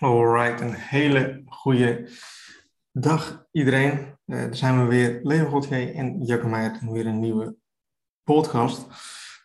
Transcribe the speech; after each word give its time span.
Alright, 0.00 0.60
een 0.60 0.74
hele 0.74 1.42
goede 1.46 2.08
dag 2.92 3.46
iedereen. 3.52 4.18
Uh, 4.26 4.38
daar 4.38 4.56
zijn 4.56 4.82
we 4.82 4.88
weer, 4.88 5.20
Leo 5.22 5.48
Godgee 5.48 5.92
en 5.92 6.22
Jacke 6.22 6.46
Meijer, 6.46 6.78
weer 6.80 7.06
een 7.06 7.20
nieuwe 7.20 7.56
podcast. 8.24 8.86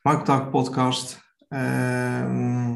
Marktalk 0.02 0.52
podcast. 0.52 1.20
Uh, 1.50 2.76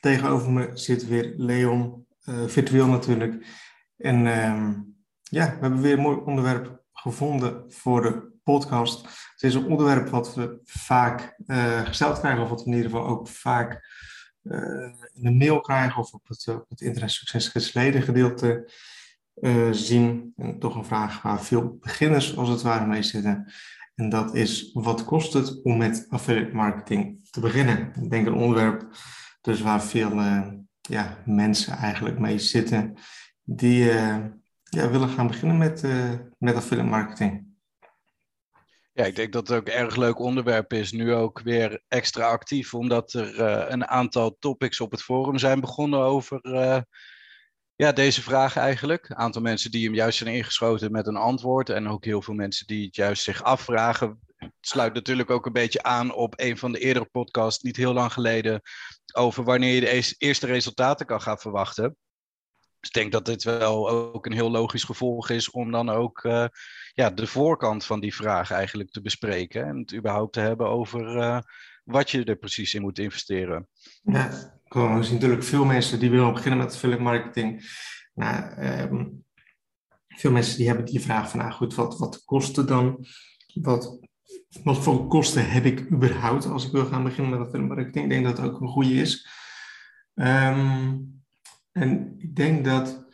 tegenover 0.00 0.52
me 0.52 0.70
zit 0.74 1.06
weer 1.06 1.34
Leon, 1.36 2.06
uh, 2.24 2.46
virtueel 2.46 2.86
natuurlijk. 2.86 3.46
En 3.96 4.26
uh, 4.26 4.68
ja, 5.22 5.46
we 5.46 5.60
hebben 5.60 5.80
weer 5.80 5.92
een 5.92 6.02
mooi 6.02 6.16
onderwerp 6.16 6.82
gevonden 6.92 7.72
voor 7.72 8.02
de 8.02 8.30
podcast. 8.42 9.02
Het 9.32 9.42
is 9.42 9.54
een 9.54 9.66
onderwerp 9.66 10.08
wat 10.08 10.34
we 10.34 10.60
vaak 10.64 11.34
eh, 11.46 11.84
gesteld 11.84 12.18
krijgen, 12.18 12.42
of 12.42 12.48
wat 12.48 12.62
we 12.62 12.70
in 12.70 12.76
ieder 12.76 12.90
geval 12.90 13.06
ook 13.06 13.28
vaak 13.28 13.86
in 15.12 15.22
de 15.22 15.30
mail 15.30 15.60
krijgen 15.60 16.00
of 16.00 16.12
op 16.12 16.28
het, 16.28 16.48
op 16.48 16.68
het 16.68 16.80
internet 16.80 17.10
gedeelte 18.02 18.70
uh, 19.34 19.72
zien. 19.72 20.32
En 20.36 20.58
toch 20.58 20.74
een 20.74 20.84
vraag 20.84 21.22
waar 21.22 21.42
veel 21.42 21.76
beginners 21.80 22.36
als 22.36 22.48
het 22.48 22.62
ware 22.62 22.86
mee 22.86 23.02
zitten. 23.02 23.52
En 23.94 24.08
dat 24.08 24.34
is, 24.34 24.70
wat 24.72 25.04
kost 25.04 25.32
het 25.32 25.62
om 25.62 25.76
met 25.76 26.06
affiliate 26.08 26.54
marketing 26.54 27.28
te 27.30 27.40
beginnen? 27.40 27.92
Ik 28.02 28.10
denk 28.10 28.26
een 28.26 28.34
onderwerp 28.34 28.88
dus 29.40 29.60
waar 29.60 29.82
veel 29.82 30.12
uh, 30.12 30.46
ja, 30.80 31.22
mensen 31.24 31.76
eigenlijk 31.76 32.18
mee 32.18 32.38
zitten 32.38 32.94
die 33.42 33.84
ja, 34.62 34.90
willen 34.90 35.08
gaan 35.08 35.26
beginnen 35.26 35.58
met, 35.58 35.84
met 36.38 36.54
affiliate 36.54 36.90
marketing. 36.90 37.49
Ja, 39.00 39.06
ik 39.06 39.16
denk 39.16 39.32
dat 39.32 39.48
het 39.48 39.56
ook 39.56 39.66
een 39.66 39.72
erg 39.72 39.96
leuk 39.96 40.18
onderwerp 40.18 40.72
is. 40.72 40.92
Nu 40.92 41.14
ook 41.14 41.40
weer 41.40 41.82
extra 41.88 42.28
actief, 42.28 42.74
omdat 42.74 43.12
er 43.12 43.34
uh, 43.38 43.64
een 43.68 43.86
aantal 43.86 44.36
topics 44.38 44.80
op 44.80 44.90
het 44.90 45.02
forum 45.02 45.38
zijn 45.38 45.60
begonnen 45.60 46.00
over 46.00 46.38
uh, 46.42 46.80
ja, 47.76 47.92
deze 47.92 48.22
vraag 48.22 48.56
eigenlijk. 48.56 49.08
Een 49.08 49.16
aantal 49.16 49.42
mensen 49.42 49.70
die 49.70 49.84
hem 49.84 49.94
juist 49.94 50.18
zijn 50.18 50.34
ingeschoten 50.34 50.92
met 50.92 51.06
een 51.06 51.16
antwoord. 51.16 51.68
En 51.68 51.88
ook 51.88 52.04
heel 52.04 52.22
veel 52.22 52.34
mensen 52.34 52.66
die 52.66 52.86
het 52.86 52.96
juist 52.96 53.22
zich 53.22 53.42
afvragen. 53.42 54.20
Het 54.36 54.52
sluit 54.60 54.94
natuurlijk 54.94 55.30
ook 55.30 55.46
een 55.46 55.52
beetje 55.52 55.82
aan 55.82 56.14
op 56.14 56.34
een 56.36 56.58
van 56.58 56.72
de 56.72 56.78
eerdere 56.78 57.08
podcasts, 57.12 57.62
niet 57.62 57.76
heel 57.76 57.92
lang 57.92 58.12
geleden, 58.12 58.60
over 59.14 59.44
wanneer 59.44 59.74
je 59.74 59.80
de 59.80 60.14
eerste 60.18 60.46
resultaten 60.46 61.06
kan 61.06 61.20
gaan 61.20 61.38
verwachten. 61.38 61.96
Dus 62.80 62.88
ik 62.88 62.94
denk 62.94 63.12
dat 63.12 63.24
dit 63.24 63.42
wel 63.42 63.90
ook 63.90 64.26
een 64.26 64.32
heel 64.32 64.50
logisch 64.50 64.84
gevolg 64.84 65.30
is 65.30 65.50
om 65.50 65.70
dan 65.70 65.88
ook 65.88 66.24
uh, 66.24 66.46
ja, 66.92 67.10
de 67.10 67.26
voorkant 67.26 67.84
van 67.84 68.00
die 68.00 68.14
vraag 68.14 68.50
eigenlijk 68.50 68.90
te 68.90 69.00
bespreken. 69.00 69.66
En 69.66 69.78
het 69.78 69.94
überhaupt 69.94 70.32
te 70.32 70.40
hebben 70.40 70.68
over 70.68 71.16
uh, 71.16 71.40
wat 71.84 72.10
je 72.10 72.24
er 72.24 72.36
precies 72.36 72.74
in 72.74 72.80
moet 72.80 72.98
investeren. 72.98 73.68
Ja. 74.02 74.30
Er 74.64 75.04
zijn 75.04 75.14
natuurlijk 75.14 75.44
veel 75.44 75.64
mensen 75.64 75.98
die 75.98 76.10
willen 76.10 76.32
beginnen 76.32 76.58
met 76.58 76.74
affiliate. 76.74 77.60
Nou, 78.14 78.66
um, 78.66 79.24
veel 80.08 80.30
mensen 80.30 80.56
die 80.56 80.66
hebben 80.66 80.84
die 80.84 81.00
vraag 81.00 81.30
van, 81.30 81.38
nou 81.38 81.52
goed, 81.52 81.74
wat, 81.74 81.98
wat 81.98 82.24
kost 82.24 82.56
het 82.56 82.68
dan? 82.68 83.06
Wat, 83.54 83.98
wat 84.62 84.78
voor 84.78 85.06
kosten 85.06 85.50
heb 85.50 85.64
ik 85.64 85.90
überhaupt 85.90 86.46
als 86.46 86.66
ik 86.66 86.72
wil 86.72 86.86
gaan 86.86 87.04
beginnen 87.04 87.30
met 87.30 87.40
affiliate 87.40 87.74
marketing? 87.74 88.04
Ik 88.04 88.10
denk 88.10 88.24
dat 88.24 88.36
het 88.36 88.46
ook 88.46 88.60
een 88.60 88.68
goede 88.68 88.94
is. 88.94 89.28
Um, 90.14 91.19
en 91.80 92.14
ik 92.18 92.36
denk 92.36 92.64
dat, 92.64 93.06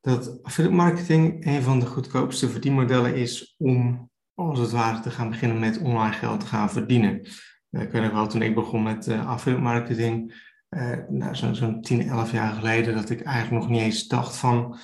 dat 0.00 0.42
affiliate 0.42 0.76
marketing 0.76 1.46
een 1.46 1.62
van 1.62 1.80
de 1.80 1.86
goedkoopste 1.86 2.48
verdienmodellen 2.48 3.14
is 3.14 3.54
om 3.58 4.10
als 4.34 4.58
het 4.58 4.70
ware 4.70 5.00
te 5.00 5.10
gaan 5.10 5.30
beginnen 5.30 5.58
met 5.58 5.78
online 5.78 6.12
geld 6.12 6.40
te 6.40 6.46
gaan 6.46 6.70
verdienen. 6.70 7.28
Uh, 7.70 7.82
ik 7.82 7.90
weet 7.90 8.12
wel, 8.12 8.26
toen 8.26 8.42
ik 8.42 8.54
begon 8.54 8.82
met 8.82 9.06
uh, 9.06 9.28
affiliate 9.28 9.64
marketing, 9.64 10.42
uh, 10.70 10.96
nou, 11.08 11.34
zo'n 11.34 11.54
zo 11.54 11.80
10, 11.80 12.08
11 12.08 12.32
jaar 12.32 12.52
geleden, 12.52 12.94
dat 12.94 13.10
ik 13.10 13.22
eigenlijk 13.22 13.62
nog 13.62 13.72
niet 13.72 13.82
eens 13.82 14.06
dacht 14.06 14.36
van, 14.36 14.78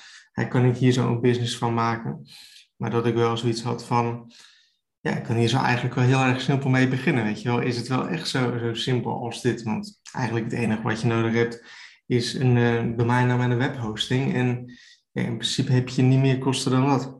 kan 0.48 0.64
ik 0.64 0.76
hier 0.76 0.92
zo'n 0.92 1.20
business 1.20 1.58
van 1.58 1.74
maken? 1.74 2.28
Maar 2.76 2.90
dat 2.90 3.06
ik 3.06 3.14
wel 3.14 3.36
zoiets 3.36 3.62
had 3.62 3.84
van, 3.84 4.32
ja, 5.00 5.16
ik 5.16 5.22
kan 5.22 5.36
hier 5.36 5.48
zo 5.48 5.58
eigenlijk 5.58 5.94
wel 5.94 6.04
heel 6.04 6.22
erg 6.22 6.40
simpel 6.40 6.70
mee 6.70 6.88
beginnen, 6.88 7.24
weet 7.24 7.42
je 7.42 7.48
wel. 7.48 7.60
Is 7.60 7.76
het 7.76 7.88
wel 7.88 8.08
echt 8.08 8.28
zo, 8.28 8.58
zo 8.58 8.74
simpel 8.74 9.24
als 9.24 9.42
dit? 9.42 9.62
Want 9.62 10.00
eigenlijk 10.12 10.50
het 10.50 10.60
enige 10.60 10.82
wat 10.82 11.00
je 11.00 11.06
nodig 11.06 11.32
hebt, 11.32 11.64
is 12.10 12.34
een 12.34 12.56
uh, 12.56 12.96
domeinnaam 12.96 13.40
en 13.40 13.50
een 13.50 13.58
webhosting. 13.58 14.34
En 14.34 14.78
in 15.12 15.36
principe 15.36 15.72
heb 15.72 15.88
je 15.88 16.02
niet 16.02 16.20
meer 16.20 16.38
kosten 16.38 16.70
dan 16.70 16.88
dat. 16.88 17.18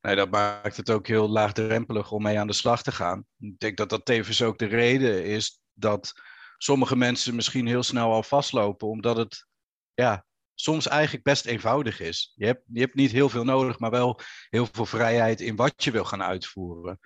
Nee, 0.00 0.16
dat 0.16 0.30
maakt 0.30 0.76
het 0.76 0.90
ook 0.90 1.06
heel 1.06 1.28
laagdrempelig 1.28 2.12
om 2.12 2.22
mee 2.22 2.38
aan 2.38 2.46
de 2.46 2.52
slag 2.52 2.82
te 2.82 2.92
gaan. 2.92 3.24
Ik 3.38 3.58
denk 3.58 3.76
dat 3.76 3.88
dat 3.88 4.04
tevens 4.04 4.42
ook 4.42 4.58
de 4.58 4.66
reden 4.66 5.24
is 5.24 5.60
dat 5.72 6.12
sommige 6.56 6.96
mensen 6.96 7.34
misschien 7.34 7.66
heel 7.66 7.82
snel 7.82 8.12
al 8.12 8.22
vastlopen, 8.22 8.88
omdat 8.88 9.16
het 9.16 9.46
ja, 9.94 10.24
soms 10.54 10.88
eigenlijk 10.88 11.24
best 11.24 11.46
eenvoudig 11.46 12.00
is. 12.00 12.32
Je 12.34 12.46
hebt, 12.46 12.62
je 12.66 12.80
hebt 12.80 12.94
niet 12.94 13.10
heel 13.10 13.28
veel 13.28 13.44
nodig, 13.44 13.78
maar 13.78 13.90
wel 13.90 14.20
heel 14.50 14.66
veel 14.72 14.86
vrijheid 14.86 15.40
in 15.40 15.56
wat 15.56 15.84
je 15.84 15.90
wil 15.90 16.04
gaan 16.04 16.22
uitvoeren. 16.22 16.98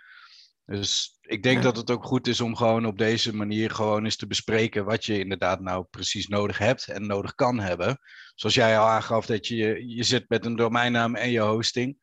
Dus 0.66 1.18
ik 1.20 1.42
denk 1.42 1.62
dat 1.62 1.76
het 1.76 1.90
ook 1.90 2.04
goed 2.04 2.26
is 2.26 2.40
om 2.40 2.56
gewoon 2.56 2.86
op 2.86 2.98
deze 2.98 3.34
manier 3.34 3.70
gewoon 3.70 4.04
eens 4.04 4.16
te 4.16 4.26
bespreken 4.26 4.84
wat 4.84 5.04
je 5.04 5.18
inderdaad 5.18 5.60
nou 5.60 5.84
precies 5.90 6.28
nodig 6.28 6.58
hebt 6.58 6.88
en 6.88 7.06
nodig 7.06 7.34
kan 7.34 7.58
hebben. 7.58 7.98
Zoals 8.34 8.54
jij 8.54 8.78
al 8.78 8.86
aangaf 8.86 9.26
dat 9.26 9.46
je, 9.46 9.84
je 9.86 10.02
zit 10.02 10.28
met 10.28 10.44
een 10.44 10.56
domeinnaam 10.56 11.14
en 11.14 11.30
je 11.30 11.40
hosting. 11.40 11.96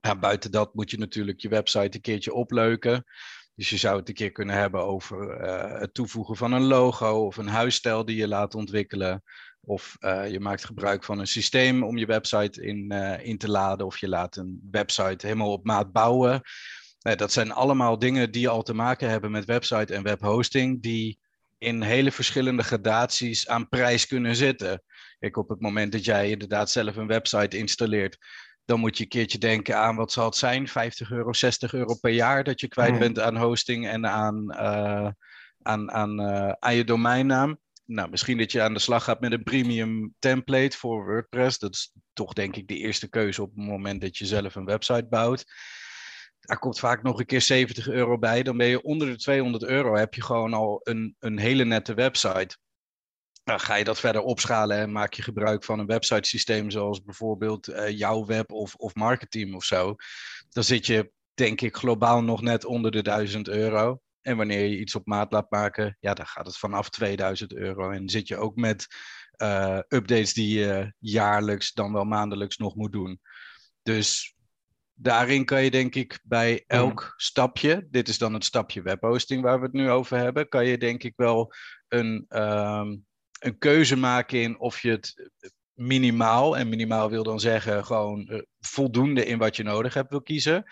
Ja, 0.00 0.18
buiten 0.18 0.50
dat 0.50 0.74
moet 0.74 0.90
je 0.90 0.98
natuurlijk 0.98 1.40
je 1.40 1.48
website 1.48 1.94
een 1.96 2.00
keertje 2.00 2.34
opleuken. 2.34 3.04
Dus 3.54 3.70
je 3.70 3.76
zou 3.76 3.98
het 3.98 4.08
een 4.08 4.14
keer 4.14 4.32
kunnen 4.32 4.56
hebben 4.56 4.84
over 4.84 5.44
uh, 5.44 5.80
het 5.80 5.94
toevoegen 5.94 6.36
van 6.36 6.52
een 6.52 6.62
logo 6.62 7.26
of 7.26 7.36
een 7.36 7.48
huisstijl 7.48 8.04
die 8.04 8.16
je 8.16 8.28
laat 8.28 8.54
ontwikkelen. 8.54 9.22
Of 9.60 9.96
uh, 10.00 10.30
je 10.30 10.40
maakt 10.40 10.64
gebruik 10.64 11.04
van 11.04 11.18
een 11.18 11.26
systeem 11.26 11.82
om 11.82 11.98
je 11.98 12.06
website 12.06 12.62
in, 12.62 12.92
uh, 12.92 13.26
in 13.26 13.38
te 13.38 13.50
laden. 13.50 13.86
Of 13.86 13.98
je 13.98 14.08
laat 14.08 14.36
een 14.36 14.68
website 14.70 15.26
helemaal 15.26 15.52
op 15.52 15.64
maat 15.64 15.92
bouwen. 15.92 16.42
Nee, 17.02 17.16
dat 17.16 17.32
zijn 17.32 17.52
allemaal 17.52 17.98
dingen 17.98 18.30
die 18.30 18.48
al 18.48 18.62
te 18.62 18.74
maken 18.74 19.08
hebben 19.08 19.30
met 19.30 19.44
website 19.44 19.94
en 19.94 20.02
webhosting, 20.02 20.82
die 20.82 21.18
in 21.58 21.82
hele 21.82 22.12
verschillende 22.12 22.62
gradaties 22.62 23.48
aan 23.48 23.68
prijs 23.68 24.06
kunnen 24.06 24.36
zitten. 24.36 24.82
Kijk, 25.18 25.36
op 25.36 25.48
het 25.48 25.60
moment 25.60 25.92
dat 25.92 26.04
jij 26.04 26.30
inderdaad 26.30 26.70
zelf 26.70 26.96
een 26.96 27.06
website 27.06 27.58
installeert, 27.58 28.18
dan 28.64 28.80
moet 28.80 28.96
je 28.96 29.02
een 29.02 29.08
keertje 29.08 29.38
denken 29.38 29.76
aan 29.76 29.96
wat 29.96 30.12
zal 30.12 30.24
het 30.24 30.36
zijn, 30.36 30.68
50 30.68 31.10
euro, 31.10 31.32
60 31.32 31.72
euro 31.74 31.94
per 31.94 32.10
jaar 32.10 32.44
dat 32.44 32.60
je 32.60 32.68
kwijt 32.68 32.90
hmm. 32.90 32.98
bent 32.98 33.20
aan 33.20 33.36
hosting 33.36 33.88
en 33.88 34.06
aan, 34.06 34.44
uh, 34.50 35.10
aan, 35.62 35.90
aan, 35.90 36.20
uh, 36.20 36.52
aan 36.58 36.74
je 36.74 36.84
domeinnaam. 36.84 37.58
Nou, 37.84 38.10
misschien 38.10 38.38
dat 38.38 38.52
je 38.52 38.62
aan 38.62 38.74
de 38.74 38.78
slag 38.78 39.04
gaat 39.04 39.20
met 39.20 39.32
een 39.32 39.42
premium 39.42 40.14
template 40.18 40.76
voor 40.76 41.04
WordPress. 41.04 41.58
Dat 41.58 41.74
is 41.74 41.92
toch 42.12 42.32
denk 42.32 42.56
ik 42.56 42.68
de 42.68 42.76
eerste 42.76 43.08
keuze 43.08 43.42
op 43.42 43.54
het 43.54 43.66
moment 43.66 44.00
dat 44.00 44.16
je 44.16 44.26
zelf 44.26 44.54
een 44.54 44.64
website 44.64 45.06
bouwt 45.08 45.44
daar 46.52 46.60
komt 46.60 46.78
vaak 46.78 47.02
nog 47.02 47.18
een 47.18 47.26
keer 47.26 47.40
70 47.40 47.88
euro 47.88 48.18
bij. 48.18 48.42
Dan 48.42 48.56
ben 48.56 48.66
je 48.66 48.82
onder 48.82 49.08
de 49.08 49.16
200 49.16 49.64
euro, 49.64 49.96
heb 49.96 50.14
je 50.14 50.22
gewoon 50.22 50.52
al 50.52 50.80
een, 50.82 51.16
een 51.18 51.38
hele 51.38 51.64
nette 51.64 51.94
website. 51.94 52.56
Dan 53.44 53.60
ga 53.60 53.74
je 53.74 53.84
dat 53.84 54.00
verder 54.00 54.22
opschalen 54.22 54.76
en 54.76 54.92
maak 54.92 55.12
je 55.12 55.22
gebruik 55.22 55.64
van 55.64 55.78
een 55.78 55.86
website 55.86 56.28
systeem 56.28 56.70
zoals 56.70 57.02
bijvoorbeeld 57.02 57.68
uh, 57.68 57.88
jouw 57.88 58.26
web 58.26 58.52
of, 58.52 58.74
of 58.74 58.94
marketing 58.94 59.54
of 59.54 59.64
zo. 59.64 59.94
Dan 60.48 60.64
zit 60.64 60.86
je, 60.86 61.12
denk 61.34 61.60
ik, 61.60 61.76
globaal 61.76 62.22
nog 62.22 62.42
net 62.42 62.64
onder 62.64 62.90
de 62.90 63.02
1000 63.02 63.48
euro. 63.48 64.00
En 64.20 64.36
wanneer 64.36 64.64
je 64.64 64.78
iets 64.78 64.94
op 64.94 65.06
maat 65.06 65.32
laat 65.32 65.50
maken, 65.50 65.96
ja, 66.00 66.14
dan 66.14 66.26
gaat 66.26 66.46
het 66.46 66.58
vanaf 66.58 66.88
2000 66.88 67.54
euro. 67.54 67.90
En 67.90 68.08
zit 68.08 68.28
je 68.28 68.36
ook 68.36 68.56
met 68.56 68.86
uh, 69.36 69.78
updates 69.88 70.34
die 70.34 70.58
je 70.58 70.94
jaarlijks, 70.98 71.72
dan 71.72 71.92
wel 71.92 72.04
maandelijks 72.04 72.56
nog 72.56 72.74
moet 72.74 72.92
doen. 72.92 73.20
Dus 73.82 74.36
daarin 75.02 75.44
kan 75.44 75.64
je 75.64 75.70
denk 75.70 75.94
ik 75.94 76.20
bij 76.22 76.64
elk 76.66 77.14
stapje, 77.16 77.86
dit 77.90 78.08
is 78.08 78.18
dan 78.18 78.34
het 78.34 78.44
stapje 78.44 78.82
webhosting 78.82 79.42
waar 79.42 79.58
we 79.58 79.64
het 79.64 79.74
nu 79.74 79.90
over 79.90 80.16
hebben, 80.16 80.48
kan 80.48 80.66
je 80.66 80.78
denk 80.78 81.02
ik 81.02 81.12
wel 81.16 81.52
een, 81.88 82.26
um, 82.28 83.06
een 83.38 83.58
keuze 83.58 83.96
maken 83.96 84.42
in 84.42 84.58
of 84.58 84.80
je 84.80 84.90
het 84.90 85.14
minimaal, 85.74 86.56
en 86.56 86.68
minimaal 86.68 87.10
wil 87.10 87.22
dan 87.22 87.40
zeggen 87.40 87.84
gewoon 87.84 88.26
uh, 88.30 88.40
voldoende 88.60 89.24
in 89.24 89.38
wat 89.38 89.56
je 89.56 89.62
nodig 89.62 89.94
hebt 89.94 90.10
wil 90.10 90.22
kiezen. 90.22 90.64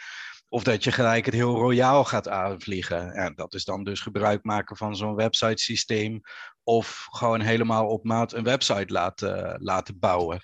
Of 0.48 0.62
dat 0.62 0.84
je 0.84 0.92
gelijk 0.92 1.24
het 1.24 1.34
heel 1.34 1.54
royaal 1.54 2.04
gaat 2.04 2.28
aanvliegen. 2.28 3.12
En 3.12 3.34
dat 3.34 3.54
is 3.54 3.64
dan 3.64 3.84
dus 3.84 4.00
gebruik 4.00 4.44
maken 4.44 4.76
van 4.76 4.96
zo'n 4.96 5.14
website 5.14 5.62
systeem. 5.62 6.20
Of 6.62 7.06
gewoon 7.10 7.40
helemaal 7.40 7.86
op 7.86 8.04
maat 8.04 8.32
een 8.32 8.44
website 8.44 8.92
laten, 8.92 9.62
laten 9.62 9.98
bouwen. 9.98 10.40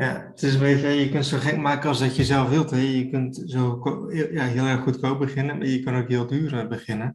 Ja, 0.00 0.26
het 0.30 0.42
is 0.42 0.54
een 0.54 0.60
beetje, 0.60 0.88
je 0.88 1.08
kunt 1.08 1.26
zo 1.26 1.38
gek 1.38 1.56
maken 1.56 1.88
als 1.88 1.98
dat 1.98 2.16
je 2.16 2.24
zelf 2.24 2.48
wilt. 2.48 2.70
Hè. 2.70 2.78
Je 2.78 3.10
kunt 3.10 3.42
zo 3.46 3.80
ja, 4.12 4.44
heel 4.44 4.64
erg 4.64 4.80
goedkoop 4.80 5.18
beginnen, 5.18 5.58
maar 5.58 5.66
je 5.66 5.82
kan 5.82 5.96
ook 5.96 6.08
heel 6.08 6.26
duur 6.26 6.58
eh, 6.58 6.68
beginnen. 6.68 7.14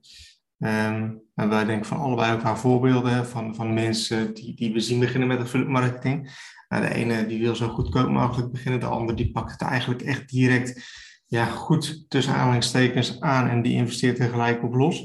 Um, 0.58 1.22
en 1.36 1.50
wij 1.50 1.66
denken 1.66 1.86
van 1.86 1.98
allebei 1.98 2.34
ook 2.34 2.44
aan 2.44 2.58
voorbeelden 2.58 3.28
van, 3.28 3.56
van 3.56 3.74
mensen 3.74 4.34
die, 4.34 4.56
die 4.56 4.74
we 4.74 4.80
zien 4.80 5.00
beginnen 5.00 5.28
met 5.28 5.40
affiliate 5.40 5.72
marketing. 5.72 6.32
Nou, 6.70 6.88
de 6.88 6.94
ene 6.94 7.26
die 7.26 7.40
wil 7.40 7.56
zo 7.56 7.68
goedkoop 7.68 8.10
mogelijk 8.10 8.52
beginnen, 8.52 8.80
de 8.80 8.86
ander 8.86 9.16
die 9.16 9.32
pakt 9.32 9.52
het 9.52 9.62
eigenlijk 9.62 10.02
echt 10.02 10.30
direct 10.30 10.84
ja, 11.26 11.46
goed 11.46 12.06
tussen 12.10 12.34
aanhalingstekens 12.34 13.20
aan 13.20 13.50
en 13.50 13.62
die 13.62 13.74
investeert 13.74 14.20
er 14.20 14.30
gelijk 14.30 14.64
op 14.64 14.74
los. 14.74 14.98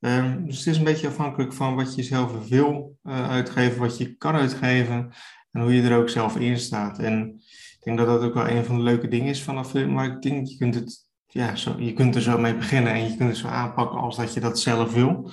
Um, 0.00 0.46
dus 0.46 0.58
het 0.58 0.66
is 0.66 0.76
een 0.76 0.84
beetje 0.84 1.08
afhankelijk 1.08 1.52
van 1.52 1.74
wat 1.74 1.94
je 1.94 2.02
zelf 2.02 2.48
wil 2.48 2.98
uh, 3.02 3.30
uitgeven, 3.30 3.80
wat 3.80 3.98
je 3.98 4.16
kan 4.16 4.34
uitgeven 4.34 5.12
en 5.54 5.60
hoe 5.60 5.74
je 5.74 5.82
er 5.82 5.98
ook 5.98 6.08
zelf 6.08 6.36
in 6.36 6.58
staat. 6.58 6.98
En 6.98 7.42
ik 7.78 7.80
denk 7.80 7.98
dat 7.98 8.06
dat 8.06 8.22
ook 8.22 8.34
wel 8.34 8.48
een 8.48 8.64
van 8.64 8.76
de 8.76 8.82
leuke 8.82 9.08
dingen 9.08 9.28
is 9.28 9.42
van 9.42 9.58
affiliate 9.58 9.92
marketing. 9.92 10.50
Je 10.50 10.56
kunt, 10.56 10.74
het, 10.74 11.06
ja, 11.26 11.56
zo, 11.56 11.74
je 11.78 11.92
kunt 11.92 12.14
er 12.14 12.22
zo 12.22 12.38
mee 12.38 12.56
beginnen 12.56 12.92
en 12.92 13.02
je 13.02 13.16
kunt 13.16 13.28
het 13.28 13.38
zo 13.38 13.46
aanpakken 13.46 13.98
als 13.98 14.16
dat 14.16 14.34
je 14.34 14.40
dat 14.40 14.58
zelf 14.58 14.92
wil. 14.92 15.32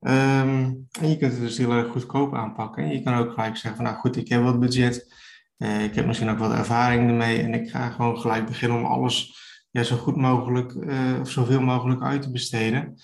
Um, 0.00 0.86
en 1.00 1.08
je 1.08 1.16
kunt 1.16 1.32
het 1.32 1.40
dus 1.40 1.58
heel 1.58 1.72
erg 1.72 1.88
goedkoop 1.88 2.34
aanpakken. 2.34 2.84
En 2.84 2.92
je 2.92 3.02
kan 3.02 3.14
ook 3.14 3.32
gelijk 3.32 3.56
zeggen 3.56 3.76
van 3.76 3.84
nou 3.84 3.96
goed, 3.96 4.16
ik 4.16 4.28
heb 4.28 4.42
wat 4.42 4.60
budget. 4.60 5.14
Uh, 5.58 5.84
ik 5.84 5.94
heb 5.94 6.06
misschien 6.06 6.28
ook 6.28 6.38
wat 6.38 6.52
ervaring 6.52 7.08
ermee 7.08 7.42
en 7.42 7.54
ik 7.54 7.70
ga 7.70 7.90
gewoon 7.90 8.18
gelijk 8.18 8.46
beginnen 8.46 8.78
om 8.78 8.84
alles 8.84 9.44
ja, 9.70 9.82
zo 9.82 9.96
goed 9.96 10.16
mogelijk 10.16 10.72
uh, 10.72 11.20
of 11.20 11.30
zoveel 11.30 11.60
mogelijk 11.60 12.02
uit 12.02 12.22
te 12.22 12.30
besteden. 12.30 12.94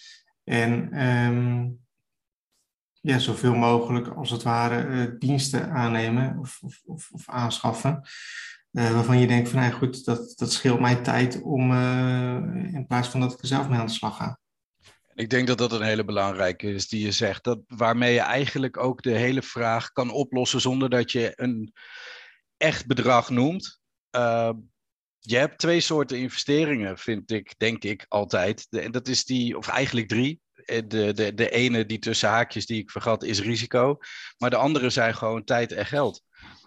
En 0.44 1.02
um, 1.06 1.81
ja, 3.02 3.19
zoveel 3.19 3.54
mogelijk 3.54 4.08
als 4.08 4.31
het 4.31 4.43
ware 4.43 4.87
uh, 4.87 5.19
diensten 5.19 5.70
aannemen 5.70 6.38
of, 6.38 6.58
of, 6.62 6.81
of, 6.84 7.10
of 7.10 7.28
aanschaffen. 7.28 8.02
Uh, 8.72 8.93
waarvan 8.93 9.19
je 9.19 9.26
denkt 9.26 9.49
van 9.49 9.60
nou 9.60 9.72
goed, 9.72 10.04
dat, 10.04 10.32
dat 10.37 10.52
scheelt 10.52 10.81
mij 10.81 10.96
tijd 10.96 11.43
om 11.43 11.72
in 12.72 12.84
plaats 12.88 13.08
van 13.08 13.20
dat 13.20 13.32
ik 13.32 13.40
er 13.40 13.46
zelf 13.46 13.69
mee 13.69 13.78
aan 13.78 13.87
de 13.87 13.93
slag 13.93 14.16
ga. 14.16 14.38
Ik 15.14 15.31
denk 15.31 15.46
dat 15.46 15.58
dat 15.58 15.72
een 15.72 15.82
hele 15.82 16.04
belangrijke 16.04 16.72
is 16.72 16.88
die 16.88 17.04
je 17.04 17.12
zegt. 17.12 17.44
Dat, 17.44 17.60
waarmee 17.66 18.12
je 18.12 18.20
eigenlijk 18.20 18.76
ook 18.76 19.02
de 19.02 19.16
hele 19.16 19.43
vraag 19.43 19.93
kan 19.93 20.10
oplossen 20.10 20.60
zonder 20.60 20.90
dat 20.90 21.12
je 21.12 21.32
een 21.37 21.72
echt 22.56 22.87
bedrag 22.87 23.31
noemt. 23.31 23.81
Je 25.19 25.37
hebt 25.37 25.58
twee 25.58 25.81
soorten 25.81 26.19
investeringen, 26.19 26.98
vind 26.98 27.31
ik, 27.31 27.55
denk 27.58 27.84
ik 27.84 28.06
altijd. 28.08 28.66
En 28.70 28.90
dat 28.90 29.08
is 29.08 29.25
die, 29.25 29.56
of 29.56 29.69
eigenlijk 29.69 30.08
drie. 30.08 30.40
Eh, 30.64 30.82
de, 30.86 31.12
de, 31.12 31.34
de 31.34 31.50
ene, 31.50 31.86
die 31.86 31.98
tussen 31.98 32.28
haakjes 32.28 32.66
die 32.66 32.82
ik 32.82 32.90
vergat, 32.90 33.22
is 33.22 33.40
risico. 33.40 33.98
Maar 34.38 34.50
de 34.50 34.56
andere 34.56 34.90
zijn 34.90 35.14
gewoon 35.14 35.44
tijd 35.44 35.72
en 35.72 35.86
geld 35.86 36.22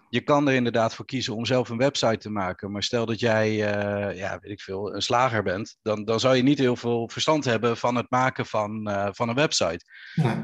je 0.08 0.20
kan 0.20 0.48
er 0.48 0.54
inderdaad 0.54 0.94
voor 0.94 1.04
kiezen 1.04 1.34
om 1.34 1.46
zelf 1.46 1.68
een 1.68 1.76
website 1.76 2.18
te 2.18 2.30
maken. 2.30 2.72
Maar 2.72 2.82
stel 2.82 3.06
dat 3.06 3.20
jij, 3.20 3.50
uh, 3.50 4.18
ja, 4.18 4.38
weet 4.40 4.52
ik 4.52 4.60
veel, 4.60 4.94
een 4.94 5.02
slager 5.02 5.42
bent, 5.42 5.76
dan, 5.82 6.04
dan 6.04 6.20
zou 6.20 6.36
je 6.36 6.42
niet 6.42 6.58
heel 6.58 6.76
veel 6.76 7.08
verstand 7.08 7.44
hebben 7.44 7.76
van 7.76 7.94
het 7.94 8.10
maken 8.10 8.46
van, 8.46 8.88
uh, 8.88 9.08
van 9.10 9.28
een 9.28 9.34
website. 9.34 9.84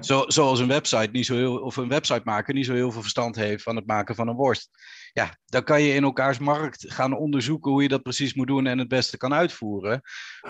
Zo, 0.01 0.25
zoals 0.27 0.61
een 0.61 0.69
website 0.69 1.09
niet 1.13 1.27
zo 1.27 1.35
heel, 1.35 1.57
of 1.57 1.77
een 1.77 1.89
website 1.89 2.23
maken 2.25 2.55
niet 2.55 2.67
zo 2.67 2.75
heel 2.75 2.93
veel 2.93 3.01
verstand 3.01 3.37
heeft 3.37 3.63
van 3.63 3.77
het 3.77 3.87
maken 3.87 4.15
van 4.15 4.29
een 4.29 4.37
worst. 4.37 4.71
Ja, 5.13 5.37
dan 5.47 5.65
kan 5.65 5.83
je 5.83 5.95
in 5.95 6.05
elkaars 6.05 6.39
markt 6.39 6.93
gaan 6.93 7.17
onderzoeken 7.17 7.71
hoe 7.71 7.83
je 7.83 7.89
dat 7.89 8.03
precies 8.03 8.35
moet 8.35 8.47
doen 8.47 8.67
en 8.67 8.79
het 8.79 8.89
beste 8.89 9.17
kan 9.17 9.35
uitvoeren. 9.35 10.01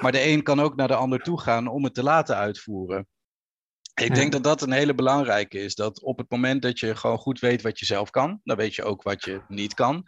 Maar 0.01 0.13
de 0.13 0.27
een 0.27 0.43
kan 0.43 0.61
ook 0.61 0.77
naar 0.77 0.89
de 0.89 0.95
ander 0.95 1.23
toe 1.23 1.41
gaan 1.41 1.67
om 1.69 1.85
het 1.85 1.95
te 1.95 2.03
laten 2.03 2.37
uitvoeren. 2.37 3.07
Ik 3.95 4.15
denk 4.15 4.33
dat 4.33 4.45
dat 4.45 4.63
een 4.63 4.73
hele 4.73 4.95
belangrijke 4.95 5.59
is. 5.59 5.75
Dat 5.75 6.03
op 6.03 6.19
het 6.19 6.31
moment 6.31 6.63
dat 6.63 6.81
je 6.81 6.97
gewoon 6.97 7.19
goed 7.19 7.41
weet 7.41 7.63
wat 7.63 7.79
je 7.79 7.87
zelf 7.87 8.11
kan, 8.11 8.41
dan 8.45 8.57
weet 8.57 8.75
je 8.75 8.85
ook 8.85 9.03
wat 9.03 9.25
je 9.25 9.43
niet 9.49 9.75
kan. 9.75 10.07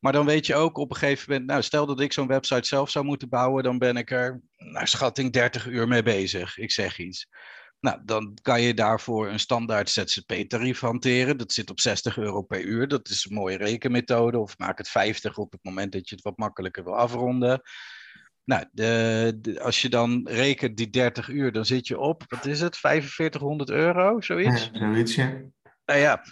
Maar 0.00 0.12
dan 0.12 0.26
weet 0.26 0.46
je 0.46 0.54
ook 0.54 0.78
op 0.78 0.90
een 0.90 0.96
gegeven 0.96 1.30
moment, 1.30 1.50
nou 1.50 1.62
stel 1.62 1.86
dat 1.86 2.00
ik 2.00 2.12
zo'n 2.12 2.26
website 2.26 2.66
zelf 2.66 2.90
zou 2.90 3.04
moeten 3.04 3.28
bouwen, 3.28 3.62
dan 3.62 3.78
ben 3.78 3.96
ik 3.96 4.10
er 4.10 4.40
naar 4.56 4.88
schatting 4.88 5.32
30 5.32 5.66
uur 5.66 5.88
mee 5.88 6.02
bezig. 6.02 6.58
Ik 6.58 6.72
zeg 6.72 6.98
iets. 6.98 7.28
Nou, 7.80 8.00
dan 8.04 8.38
kan 8.42 8.62
je 8.62 8.74
daarvoor 8.74 9.28
een 9.28 9.40
standaard 9.40 9.90
ZZP-tarief 9.90 10.80
hanteren. 10.80 11.38
Dat 11.38 11.52
zit 11.52 11.70
op 11.70 11.80
60 11.80 12.16
euro 12.16 12.42
per 12.42 12.60
uur. 12.62 12.88
Dat 12.88 13.08
is 13.08 13.24
een 13.24 13.34
mooie 13.34 13.56
rekenmethode. 13.56 14.38
Of 14.38 14.58
maak 14.58 14.78
het 14.78 14.88
50 14.88 15.38
op 15.38 15.52
het 15.52 15.64
moment 15.64 15.92
dat 15.92 16.08
je 16.08 16.14
het 16.14 16.24
wat 16.24 16.36
makkelijker 16.36 16.84
wil 16.84 16.96
afronden. 16.96 17.62
Nou, 18.46 18.64
de, 18.72 19.58
als 19.62 19.82
je 19.82 19.88
dan 19.88 20.28
rekent 20.28 20.76
die 20.76 20.90
30 20.90 21.28
uur, 21.28 21.52
dan 21.52 21.66
zit 21.66 21.86
je 21.86 21.98
op, 21.98 22.24
wat 22.28 22.46
is 22.46 22.60
het, 22.60 22.76
4500 22.76 23.70
euro, 23.70 24.20
zoiets? 24.20 24.70
Ja, 24.72 24.78
zoiets, 24.78 25.14
ja. 25.14 25.40
Nou 25.84 26.00
ja, 26.00 26.22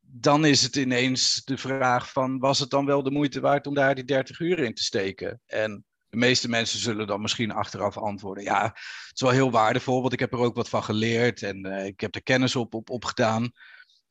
dan 0.00 0.44
is 0.44 0.62
het 0.62 0.76
ineens 0.76 1.44
de 1.44 1.56
vraag 1.56 2.12
van, 2.12 2.38
was 2.38 2.58
het 2.58 2.70
dan 2.70 2.86
wel 2.86 3.02
de 3.02 3.10
moeite 3.10 3.40
waard 3.40 3.66
om 3.66 3.74
daar 3.74 3.94
die 3.94 4.04
30 4.04 4.40
uur 4.40 4.58
in 4.58 4.74
te 4.74 4.82
steken? 4.82 5.40
En 5.46 5.84
de 6.08 6.16
meeste 6.16 6.48
mensen 6.48 6.78
zullen 6.78 7.06
dan 7.06 7.20
misschien 7.20 7.52
achteraf 7.52 7.96
antwoorden, 7.96 8.44
ja, 8.44 8.62
het 8.64 9.12
is 9.14 9.20
wel 9.20 9.30
heel 9.30 9.50
waardevol, 9.50 10.00
want 10.00 10.12
ik 10.12 10.20
heb 10.20 10.32
er 10.32 10.38
ook 10.38 10.56
wat 10.56 10.68
van 10.68 10.84
geleerd 10.84 11.42
en 11.42 11.66
uh, 11.66 11.86
ik 11.86 12.00
heb 12.00 12.14
er 12.14 12.22
kennis 12.22 12.56
op, 12.56 12.74
op 12.74 12.90
opgedaan. 12.90 13.52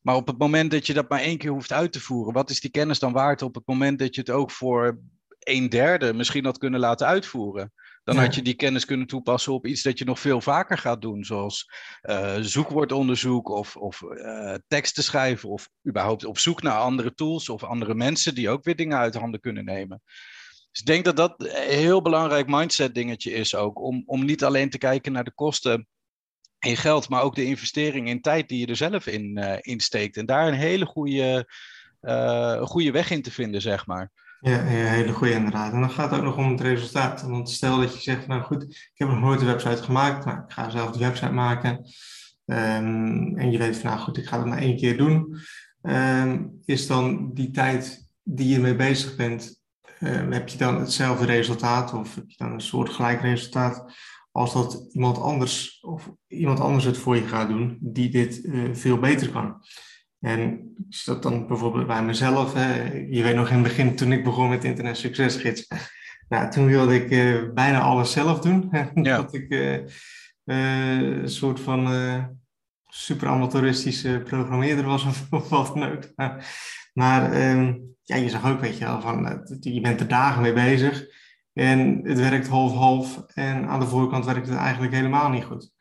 Maar 0.02 0.16
op 0.16 0.28
het 0.28 0.38
moment 0.38 0.72
dat 0.72 0.88
je 0.88 0.94
dat 0.94 1.10
maar 1.10 1.22
één 1.22 1.38
keer 1.38 1.52
hoeft 1.52 1.72
uit 1.72 1.92
te 1.92 2.02
voeren, 2.02 2.34
wat 2.34 2.50
is 2.50 2.60
die 2.60 2.72
kennis 2.72 3.00
dan 3.00 3.14
waard 3.14 3.42
op 3.42 3.56
het 3.56 3.68
moment 3.68 4.00
dat 4.00 4.16
je 4.16 4.22
het 4.22 4.30
ook 4.30 4.52
voor 4.52 5.00
een 5.44 5.70
derde 5.70 6.14
misschien 6.14 6.46
had 6.46 6.58
kunnen 6.58 6.80
laten 6.80 7.08
uitvoeren. 7.08 7.74
Dan 8.04 8.18
had 8.18 8.36
je 8.36 8.42
die 8.42 8.54
kennis 8.54 8.86
kunnen 8.86 9.08
toepassen 9.08 9.54
op 9.54 9.66
iets 9.66 9.82
dat 9.82 10.00
je 10.00 10.06
nog 10.06 10.20
veel 10.20 10.42
vaker 10.42 10.78
gaat 10.78 11.02
doen, 11.02 11.24
zoals 11.24 11.72
uh, 12.02 12.36
zoekwoordonderzoek 12.40 13.50
of, 13.50 13.76
of 13.76 14.02
uh, 14.02 14.56
teksten 14.68 15.04
schrijven 15.04 15.50
of 15.50 15.70
überhaupt 15.88 16.26
op 16.26 16.38
zoek 16.38 16.62
naar 16.62 16.78
andere 16.78 17.14
tools 17.14 17.50
of 17.50 17.64
andere 17.64 17.96
mensen 17.96 18.36
die 18.36 18.50
ook 18.50 18.64
weer 18.64 18.76
dingen 18.76 18.98
uit 18.98 19.16
handen 19.16 19.40
kunnen 19.40 19.66
nemen. 19.66 20.02
Dus 20.72 20.80
ik 20.80 20.86
denk 20.86 21.06
dat 21.06 21.16
dat 21.16 21.36
een 21.38 21.78
heel 21.78 22.02
belangrijk 22.02 22.48
mindset 22.48 22.94
dingetje 22.94 23.32
is 23.32 23.56
ook, 23.56 23.82
om, 23.82 24.04
om 24.06 24.26
niet 24.26 24.44
alleen 24.44 24.70
te 24.70 24.78
kijken 24.78 25.12
naar 25.12 25.24
de 25.24 25.34
kosten 25.34 25.88
in 26.60 26.78
geld, 26.78 27.10
maar 27.10 27.22
ook 27.22 27.36
de 27.36 27.46
investering 27.46 28.08
in 28.08 28.22
tijd 28.22 28.50
die 28.50 28.60
je 28.60 28.66
er 28.66 28.76
zelf 28.76 29.08
in, 29.08 29.38
uh, 29.38 29.56
in 29.60 29.80
steekt. 29.80 30.18
En 30.18 30.26
daar 30.26 30.48
een 30.48 30.54
hele 30.54 30.86
goede, 30.86 31.54
goede 32.62 32.92
weg 32.92 33.10
in 33.12 33.22
te 33.22 33.32
vinden, 33.32 33.62
zeg 33.62 33.86
maar. 33.86 34.12
Ja, 34.40 34.56
ja, 34.56 34.86
hele 34.86 35.14
goede 35.14 35.34
inderdaad. 35.34 35.74
En 35.74 35.80
dan 35.80 35.90
gaat 35.90 36.10
het 36.10 36.20
ook 36.20 36.26
nog 36.26 36.38
om 36.38 36.52
het 36.52 36.62
resultaat. 36.62 37.22
Want 37.22 37.50
stel 37.50 37.80
dat 37.80 37.94
je 37.94 38.02
zegt, 38.02 38.28
nou 38.28 38.42
goed, 38.42 38.64
ik 38.64 38.92
heb 38.94 39.08
nog 39.08 39.20
nooit 39.20 39.42
een 39.42 39.46
website 39.48 39.84
gemaakt, 39.84 40.26
maar 40.26 40.44
ik 40.48 40.54
ga 40.54 40.70
zelf 40.70 40.92
de 40.92 41.00
website 41.00 41.32
maken. 41.32 41.86
Um, 42.46 43.38
en 43.38 43.52
je 43.52 43.58
weet 43.58 43.78
van, 43.78 43.90
nou 43.90 44.02
goed, 44.02 44.18
ik 44.18 44.26
ga 44.26 44.38
het 44.38 44.48
maar 44.48 44.58
één 44.58 44.78
keer 44.78 44.98
doen. 44.98 45.38
Um, 45.82 46.62
is 46.66 46.88
dan 46.88 47.34
die 47.34 47.52
tijd 47.52 48.08
die 48.24 48.48
je 48.48 48.60
mee 48.60 48.76
bezig 48.76 49.16
bent, 49.16 49.62
um, 50.00 50.32
heb 50.32 50.50
je 50.50 50.58
dan 50.58 50.80
hetzelfde 50.80 51.26
resultaat 51.26 51.94
of 51.94 52.16
heb 52.16 52.30
je 52.30 52.38
dan 52.38 52.52
een 52.52 52.62
soort 52.62 52.90
gelijk 52.90 53.22
resultaat 53.22 53.94
als 54.32 54.54
dat 54.54 54.88
iemand 54.92 55.18
anders 55.18 55.80
of 55.82 56.12
iemand 56.28 56.60
anders 56.60 56.86
het 56.86 56.98
voor 56.98 57.16
je 57.16 57.28
gaat 57.28 57.48
doen 57.48 57.78
die 57.82 58.10
dit 58.10 58.44
uh, 58.44 58.74
veel 58.74 59.00
beter 59.00 59.30
kan? 59.30 59.62
En 60.22 60.74
is 60.90 61.04
dat 61.04 61.24
dan 61.24 61.48
bijvoorbeeld 61.48 61.88
bij 61.88 62.04
mezelf? 62.04 62.54
Hè? 62.54 62.92
Je 63.10 63.24
weet 63.24 63.36
nog 63.36 63.50
in 63.50 63.54
het 63.54 63.64
begin, 63.64 63.96
toen 63.96 64.12
ik 64.12 64.24
begon 64.24 64.50
met 64.50 64.64
Internet 64.64 64.98
Succesgids, 64.98 65.68
nou, 66.30 66.52
toen 66.52 66.66
wilde 66.66 66.96
ik 66.96 67.12
uh, 67.12 67.54
bijna 67.54 67.80
alles 67.80 68.12
zelf 68.12 68.40
doen. 68.40 68.70
Ja. 68.94 69.18
dat 69.22 69.34
ik 69.34 69.50
uh, 69.50 69.78
uh, 70.46 71.22
een 71.22 71.30
soort 71.30 71.60
van 71.60 71.88
super 72.88 73.28
amateuristische 73.28 74.22
programmeerder 74.24 74.86
was 74.86 75.06
of 75.30 75.50
wat 75.50 75.68
dan 75.68 75.92
ook. 75.92 76.32
Maar 76.94 77.50
um, 77.52 77.96
ja, 78.04 78.16
je 78.16 78.30
zag 78.30 78.52
ook, 78.52 78.60
weet 78.60 78.78
je 78.78 78.86
wel, 78.86 79.02
van, 79.02 79.46
je 79.60 79.82
bent 79.82 80.00
er 80.00 80.08
dagen 80.08 80.42
mee 80.42 80.54
bezig. 80.54 81.06
En 81.54 82.00
het 82.04 82.20
werkt 82.20 82.48
half-half. 82.48 83.24
En 83.34 83.68
aan 83.68 83.80
de 83.80 83.86
voorkant 83.86 84.26
werkt 84.26 84.48
het 84.48 84.58
eigenlijk 84.58 84.94
helemaal 84.94 85.30
niet 85.30 85.44
goed. 85.44 85.72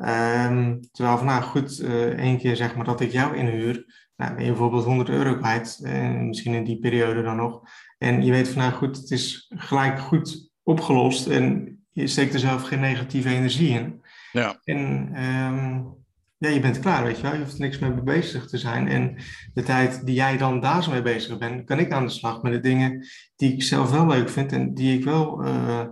Um, 0.00 0.80
terwijl 0.90 1.16
van 1.16 1.26
nou 1.26 1.42
goed, 1.42 1.80
uh, 1.80 2.04
één 2.04 2.38
keer 2.38 2.56
zeg 2.56 2.76
maar 2.76 2.84
dat 2.84 3.00
ik 3.00 3.12
jou 3.12 3.36
inhuur, 3.36 3.84
nou, 4.16 4.34
ben 4.34 4.44
je 4.44 4.50
bijvoorbeeld 4.50 4.84
100 4.84 5.08
euro 5.08 5.36
kwijt, 5.36 5.80
uh, 5.82 6.20
misschien 6.20 6.54
in 6.54 6.64
die 6.64 6.78
periode 6.78 7.22
dan 7.22 7.36
nog. 7.36 7.62
En 7.98 8.24
je 8.24 8.30
weet 8.32 8.48
van 8.48 8.62
nou 8.62 8.72
goed, 8.72 8.96
het 8.96 9.10
is 9.10 9.52
gelijk 9.56 10.00
goed 10.00 10.50
opgelost 10.62 11.26
en 11.26 11.76
je 11.92 12.06
steekt 12.06 12.34
er 12.34 12.40
zelf 12.40 12.62
geen 12.62 12.80
negatieve 12.80 13.28
energie 13.28 13.68
in. 13.68 14.02
Ja. 14.32 14.60
En 14.64 14.78
um, 15.24 15.96
ja, 16.38 16.48
je 16.48 16.60
bent 16.60 16.78
klaar, 16.78 17.04
weet 17.04 17.16
je 17.16 17.22
wel. 17.22 17.32
Je 17.32 17.38
hoeft 17.38 17.54
er 17.54 17.60
niks 17.60 17.78
mee 17.78 17.90
bezig 17.90 18.46
te 18.46 18.58
zijn. 18.58 18.88
En 18.88 19.16
de 19.54 19.62
tijd 19.62 20.06
die 20.06 20.14
jij 20.14 20.36
dan 20.36 20.60
daar 20.60 20.82
zo 20.82 20.90
mee 20.90 21.02
bezig 21.02 21.38
bent, 21.38 21.64
kan 21.64 21.78
ik 21.78 21.92
aan 21.92 22.06
de 22.06 22.12
slag 22.12 22.42
met 22.42 22.52
de 22.52 22.60
dingen 22.60 23.06
die 23.36 23.52
ik 23.52 23.62
zelf 23.62 23.90
wel 23.90 24.06
leuk 24.06 24.28
vind 24.28 24.52
en 24.52 24.74
die 24.74 24.98
ik 24.98 25.04
wel, 25.04 25.44
uh, 25.44 25.86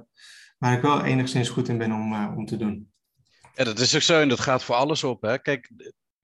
waar 0.58 0.76
ik 0.76 0.82
wel 0.82 1.04
enigszins 1.04 1.48
goed 1.48 1.68
in 1.68 1.78
ben 1.78 1.92
om, 1.92 2.36
om 2.36 2.46
te 2.46 2.56
doen. 2.56 2.92
Ja, 3.54 3.64
dat 3.64 3.78
is 3.78 3.94
ook 3.94 4.02
zo 4.02 4.20
en 4.20 4.28
dat 4.28 4.40
gaat 4.40 4.64
voor 4.64 4.74
alles 4.74 5.04
op. 5.04 5.22
Hè? 5.22 5.38
Kijk, 5.38 5.70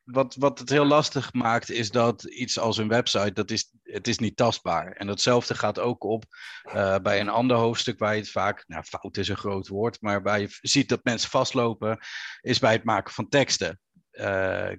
wat, 0.05 0.35
wat 0.39 0.59
het 0.59 0.69
heel 0.69 0.85
lastig 0.85 1.33
maakt, 1.33 1.71
is 1.71 1.91
dat 1.91 2.23
iets 2.23 2.59
als 2.59 2.79
een 2.79 2.89
website, 2.89 3.33
dat 3.33 3.51
is, 3.51 3.73
het 3.83 4.09
is 4.09 4.19
niet 4.19 4.37
tastbaar. 4.37 4.93
En 4.93 5.07
datzelfde 5.07 5.55
gaat 5.55 5.79
ook 5.79 6.05
op 6.05 6.25
uh, 6.65 6.97
bij 6.99 7.21
een 7.21 7.29
ander 7.29 7.57
hoofdstuk 7.57 7.99
waar 7.99 8.15
je 8.15 8.21
het 8.21 8.31
vaak, 8.31 8.65
nou 8.67 8.83
fout 8.83 9.17
is 9.17 9.29
een 9.29 9.37
groot 9.37 9.69
woord, 9.69 10.01
maar 10.01 10.23
waar 10.23 10.41
je 10.41 10.49
ziet 10.61 10.89
dat 10.89 11.05
mensen 11.05 11.31
vastlopen, 11.31 11.99
is 12.41 12.59
bij 12.59 12.73
het 12.73 12.85
maken 12.85 13.13
van 13.13 13.29
teksten. 13.29 13.81
Uh, 14.13 14.25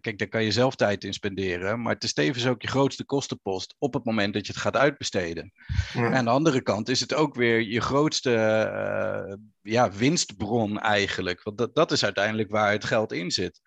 kijk, 0.02 0.18
daar 0.18 0.28
kan 0.28 0.44
je 0.44 0.52
zelf 0.52 0.76
tijd 0.76 1.04
in 1.04 1.14
spenderen, 1.14 1.82
maar 1.82 1.94
het 1.94 2.04
is 2.04 2.14
tevens 2.14 2.48
ook 2.48 2.62
je 2.62 2.68
grootste 2.68 3.06
kostenpost 3.06 3.76
op 3.78 3.94
het 3.94 4.06
moment 4.06 4.34
dat 4.34 4.46
je 4.46 4.54
het 4.54 4.62
gaat 4.62 4.76
uitbesteden. 4.78 5.52
Ja. 5.94 6.06
En 6.06 6.16
aan 6.16 6.26
de 6.26 6.32
andere 6.32 6.62
kant 6.62 6.90
is 6.90 7.00
het 7.00 7.14
ook 7.14 7.36
weer 7.36 7.62
je 7.62 7.82
grootste 7.82 8.32
uh, 8.32 9.36
ja, 9.62 9.92
winstbron 9.92 10.80
eigenlijk, 10.80 11.44
want 11.44 11.58
dat, 11.58 11.76
dat 11.76 11.92
is 11.92 12.04
uiteindelijk 12.04 12.50
waar 12.50 12.72
het 12.72 12.86
geld 12.86 13.12
in 13.12 13.32
zit. 13.32 13.62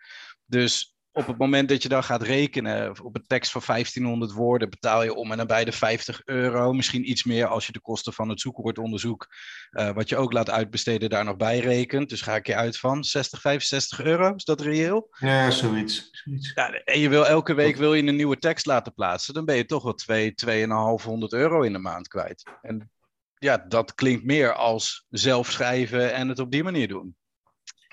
Dus 0.47 0.94
op 1.17 1.27
het 1.27 1.39
moment 1.39 1.69
dat 1.69 1.83
je 1.83 1.89
dan 1.89 2.05
gaat 2.05 2.23
rekenen 2.23 3.05
op 3.05 3.17
een 3.17 3.27
tekst 3.27 3.53
van 3.53 3.63
1500 3.67 4.33
woorden, 4.33 4.71
betaal 4.71 5.03
je 5.03 5.15
om 5.15 5.31
en 5.31 5.37
nabij 5.37 5.65
de 5.65 5.73
50 5.73 6.21
euro. 6.25 6.73
Misschien 6.73 7.11
iets 7.11 7.25
meer 7.25 7.47
als 7.47 7.67
je 7.67 7.73
de 7.73 7.81
kosten 7.81 8.13
van 8.13 8.29
het 8.29 8.41
zoekwoordonderzoek, 8.41 9.27
uh, 9.73 9.91
wat 9.91 10.09
je 10.09 10.17
ook 10.17 10.33
laat 10.33 10.51
uitbesteden, 10.51 11.11
daar 11.11 11.25
nog 11.25 11.37
bij 11.37 11.59
rekent. 11.59 12.09
Dus 12.09 12.21
ga 12.21 12.37
ik 12.37 12.47
je 12.47 12.55
uit 12.55 12.79
van 12.79 13.05
60, 13.05 13.41
65 13.41 14.01
euro. 14.01 14.35
Is 14.35 14.45
dat 14.45 14.61
reëel? 14.61 15.09
Ja, 15.19 15.51
zoiets. 15.51 16.09
zoiets. 16.11 16.53
Ja, 16.55 16.73
en 16.73 17.01
je 17.01 17.09
wil 17.09 17.27
elke 17.27 17.55
week 17.55 17.77
wil 17.77 17.95
je 17.95 18.03
een 18.03 18.17
nieuwe 18.17 18.39
tekst 18.39 18.67
laten 18.67 18.95
plaatsen, 18.95 19.35
dan 19.35 19.45
ben 19.45 19.57
je 19.57 19.65
toch 19.65 19.83
wel 19.83 19.95
2, 19.95 20.35
2,500 20.35 21.33
euro 21.33 21.63
in 21.63 21.73
de 21.73 21.79
maand 21.79 22.09
kwijt. 22.09 22.43
En 22.63 22.91
ja, 23.39 23.65
dat 23.69 23.95
klinkt 23.95 24.25
meer 24.25 24.55
als 24.55 25.07
zelf 25.09 25.51
schrijven 25.51 26.15
en 26.15 26.29
het 26.29 26.39
op 26.39 26.51
die 26.51 26.63
manier 26.63 26.89
doen. 26.89 27.17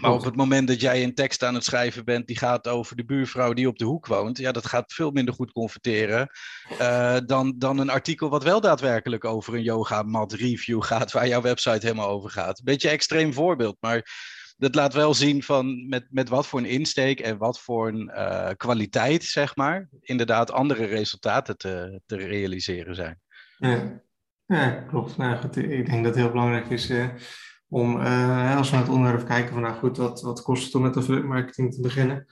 Maar 0.02 0.12
op 0.12 0.24
het 0.24 0.36
moment 0.36 0.68
dat 0.68 0.82
jij 0.82 1.04
een 1.04 1.14
tekst 1.14 1.44
aan 1.44 1.54
het 1.54 1.64
schrijven 1.64 2.06
bent 2.06 2.28
die 2.28 2.38
gaat 2.38 2.68
over 2.68 2.96
de 2.96 3.06
buurvrouw 3.06 3.54
die 3.54 3.68
op 3.68 3.78
de 3.78 3.86
hoek 3.86 4.08
woont, 4.08 4.38
ja, 4.38 4.52
dat 4.52 4.66
gaat 4.66 4.94
veel 4.94 5.12
minder 5.12 5.34
goed 5.34 5.52
converteren 5.52 6.30
uh, 6.82 7.18
dan, 7.26 7.54
dan 7.58 7.78
een 7.78 7.90
artikel 7.90 8.30
wat 8.30 8.44
wel 8.44 8.62
daadwerkelijk 8.62 9.26
over 9.26 9.54
een 9.54 9.64
yoga 9.64 10.04
mat 10.04 10.34
review 10.34 10.84
gaat, 10.84 11.12
waar 11.12 11.28
jouw 11.28 11.42
website 11.42 11.86
helemaal 11.86 12.10
over 12.10 12.30
gaat. 12.30 12.62
Beetje 12.64 12.90
extreem 12.90 13.34
voorbeeld, 13.34 13.78
maar 13.80 14.10
dat 14.58 14.76
laat 14.76 14.94
wel 14.94 15.14
zien 15.14 15.44
van 15.44 15.88
met, 15.88 16.06
met 16.10 16.30
wat 16.30 16.48
voor 16.48 16.60
een 16.60 16.66
insteek 16.66 17.20
en 17.20 17.38
wat 17.38 17.60
voor 17.60 17.88
een 17.88 18.12
uh, 18.14 18.50
kwaliteit, 18.58 19.24
zeg 19.24 19.56
maar, 19.56 19.90
inderdaad 20.02 20.52
andere 20.52 20.86
resultaten 20.86 21.58
te, 21.58 22.02
te 22.06 22.16
realiseren 22.16 22.96
zijn. 22.96 23.20
Ja, 23.58 24.02
ja 24.46 24.70
klopt. 24.70 25.18
Nou 25.18 25.38
goed, 25.38 25.58
ik 25.58 25.86
denk 25.86 26.04
dat 26.04 26.14
het 26.14 26.24
heel 26.24 26.32
belangrijk 26.32 26.70
is. 26.70 26.90
Uh 26.90 27.08
om, 27.72 28.02
uh, 28.02 28.58
als 28.58 28.70
we 28.70 28.76
naar 28.76 28.86
het 28.86 28.94
onderwerp 28.94 29.26
kijken 29.26 29.54
van, 29.54 29.62
nou 29.62 29.76
goed, 29.76 29.98
wat, 29.98 30.22
wat 30.22 30.42
kost 30.42 30.66
het 30.66 30.76
om 30.76 30.82
met 30.82 30.98
affiliate 30.98 31.28
marketing 31.28 31.74
te 31.74 31.82
beginnen? 31.82 32.26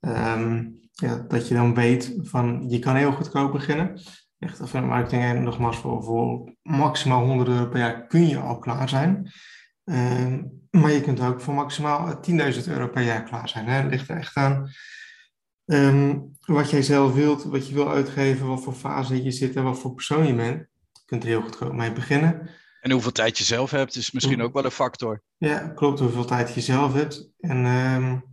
Um, 0.00 0.80
ja, 0.92 1.24
dat 1.28 1.48
je 1.48 1.54
dan 1.54 1.74
weet 1.74 2.14
van, 2.18 2.64
je 2.68 2.78
kan 2.78 2.96
heel 2.96 3.12
goedkoop 3.12 3.52
beginnen. 3.52 4.00
Echt 4.38 4.60
affiliate 4.60 4.92
marketing, 4.92 5.22
en 5.22 5.42
nogmaals, 5.42 5.76
voor, 5.76 6.02
voor 6.02 6.54
maximaal 6.62 7.26
100 7.26 7.48
euro 7.48 7.66
per 7.66 7.78
jaar 7.78 8.06
kun 8.06 8.28
je 8.28 8.38
al 8.38 8.58
klaar 8.58 8.88
zijn. 8.88 9.30
Um, 9.84 10.64
maar 10.70 10.90
je 10.90 11.00
kunt 11.00 11.20
ook 11.20 11.40
voor 11.40 11.54
maximaal 11.54 12.20
10.000 12.30 12.36
euro 12.68 12.88
per 12.88 13.02
jaar 13.02 13.22
klaar 13.22 13.48
zijn. 13.48 13.66
Hè? 13.66 13.82
Dat 13.82 13.90
ligt 13.90 14.08
er 14.08 14.16
echt 14.16 14.36
aan 14.36 14.70
um, 15.66 16.36
wat 16.40 16.70
jij 16.70 16.82
zelf 16.82 17.14
wilt, 17.14 17.44
wat 17.44 17.68
je 17.68 17.74
wil 17.74 17.90
uitgeven, 17.90 18.46
wat 18.46 18.62
voor 18.62 18.72
fase 18.72 19.22
je 19.22 19.30
zit 19.30 19.56
en 19.56 19.64
wat 19.64 19.78
voor 19.78 19.94
persoon 19.94 20.26
je 20.26 20.34
bent. 20.34 20.66
Je 20.92 21.02
kunt 21.06 21.22
er 21.22 21.28
heel 21.28 21.42
goedkoop 21.42 21.72
mee 21.72 21.92
beginnen. 21.92 22.50
En 22.86 22.92
hoeveel 22.92 23.12
tijd 23.12 23.38
je 23.38 23.44
zelf 23.44 23.70
hebt, 23.70 23.96
is 23.96 24.10
misschien 24.10 24.42
ook 24.42 24.52
wel 24.52 24.64
een 24.64 24.70
factor. 24.70 25.22
Ja, 25.36 25.58
klopt. 25.58 26.00
Hoeveel 26.00 26.24
tijd 26.24 26.54
je 26.54 26.60
zelf 26.60 26.92
hebt. 26.92 27.30
En 27.40 27.64
um, 27.64 28.24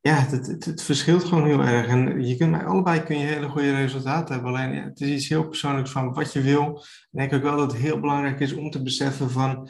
ja, 0.00 0.14
het, 0.14 0.46
het, 0.46 0.64
het, 0.64 0.82
verschilt 0.82 1.24
gewoon 1.24 1.44
heel 1.44 1.60
erg. 1.60 1.86
En 1.86 2.26
je 2.26 2.36
kunt 2.36 2.50
bij 2.50 2.64
allebei 2.64 3.02
kun 3.02 3.18
je 3.18 3.26
hele 3.26 3.48
goede 3.48 3.74
resultaten 3.74 4.34
hebben. 4.34 4.52
Alleen 4.54 4.74
ja, 4.74 4.82
het 4.84 5.00
is 5.00 5.08
iets 5.08 5.28
heel 5.28 5.48
persoonlijks 5.48 5.90
van 5.90 6.12
wat 6.12 6.32
je 6.32 6.40
wil. 6.40 6.76
Ik 7.10 7.18
denk 7.18 7.32
ook 7.32 7.42
wel 7.42 7.56
dat 7.56 7.72
het 7.72 7.80
heel 7.80 8.00
belangrijk 8.00 8.40
is 8.40 8.52
om 8.52 8.70
te 8.70 8.82
beseffen 8.82 9.30
van... 9.30 9.68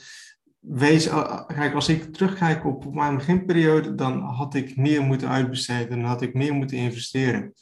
Wees, 0.58 1.08
kijk, 1.46 1.74
als 1.74 1.88
ik 1.88 2.12
terugkijk 2.12 2.64
op, 2.64 2.86
op 2.86 2.94
mijn 2.94 3.16
beginperiode, 3.16 3.94
dan 3.94 4.20
had 4.20 4.54
ik 4.54 4.76
meer 4.76 5.02
moeten 5.02 5.28
uitbesteden. 5.28 5.98
Dan 5.98 6.08
had 6.08 6.22
ik 6.22 6.34
meer 6.34 6.52
moeten 6.52 6.76
investeren. 6.76 7.52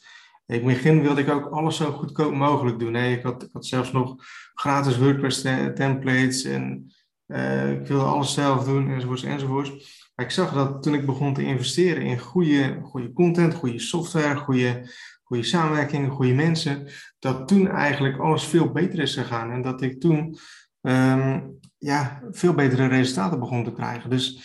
In 0.45 0.55
het 0.55 0.63
begin 0.63 1.01
wilde 1.01 1.21
ik 1.21 1.29
ook 1.29 1.45
alles 1.45 1.75
zo 1.75 1.91
goedkoop 1.91 2.33
mogelijk 2.33 2.79
doen. 2.79 2.91
Nee, 2.91 3.17
ik, 3.17 3.23
had, 3.23 3.43
ik 3.43 3.49
had 3.51 3.65
zelfs 3.65 3.91
nog 3.91 4.15
gratis 4.53 4.97
WordPress 4.97 5.41
templates 5.75 6.43
en 6.43 6.91
uh, 7.27 7.71
ik 7.71 7.87
wilde 7.87 8.05
alles 8.05 8.33
zelf 8.33 8.63
doen 8.65 8.91
enzovoorts 8.91 9.23
enzovoorts. 9.23 9.69
Maar 10.15 10.25
ik 10.25 10.31
zag 10.31 10.53
dat 10.53 10.83
toen 10.83 10.93
ik 10.93 11.05
begon 11.05 11.33
te 11.33 11.43
investeren 11.43 12.03
in 12.03 12.19
goede, 12.19 12.79
goede 12.83 13.13
content, 13.13 13.53
goede 13.53 13.79
software, 13.79 14.35
goede, 14.35 14.91
goede 15.23 15.43
samenwerking, 15.43 16.11
goede 16.11 16.33
mensen, 16.33 16.87
dat 17.19 17.47
toen 17.47 17.67
eigenlijk 17.67 18.19
alles 18.19 18.43
veel 18.43 18.71
beter 18.71 18.99
is 18.99 19.15
gegaan. 19.15 19.51
En 19.51 19.61
dat 19.61 19.81
ik 19.81 19.99
toen 19.99 20.37
um, 20.81 21.59
ja, 21.77 22.23
veel 22.31 22.53
betere 22.53 22.87
resultaten 22.87 23.39
begon 23.39 23.63
te 23.63 23.73
krijgen. 23.73 24.09
Dus 24.09 24.43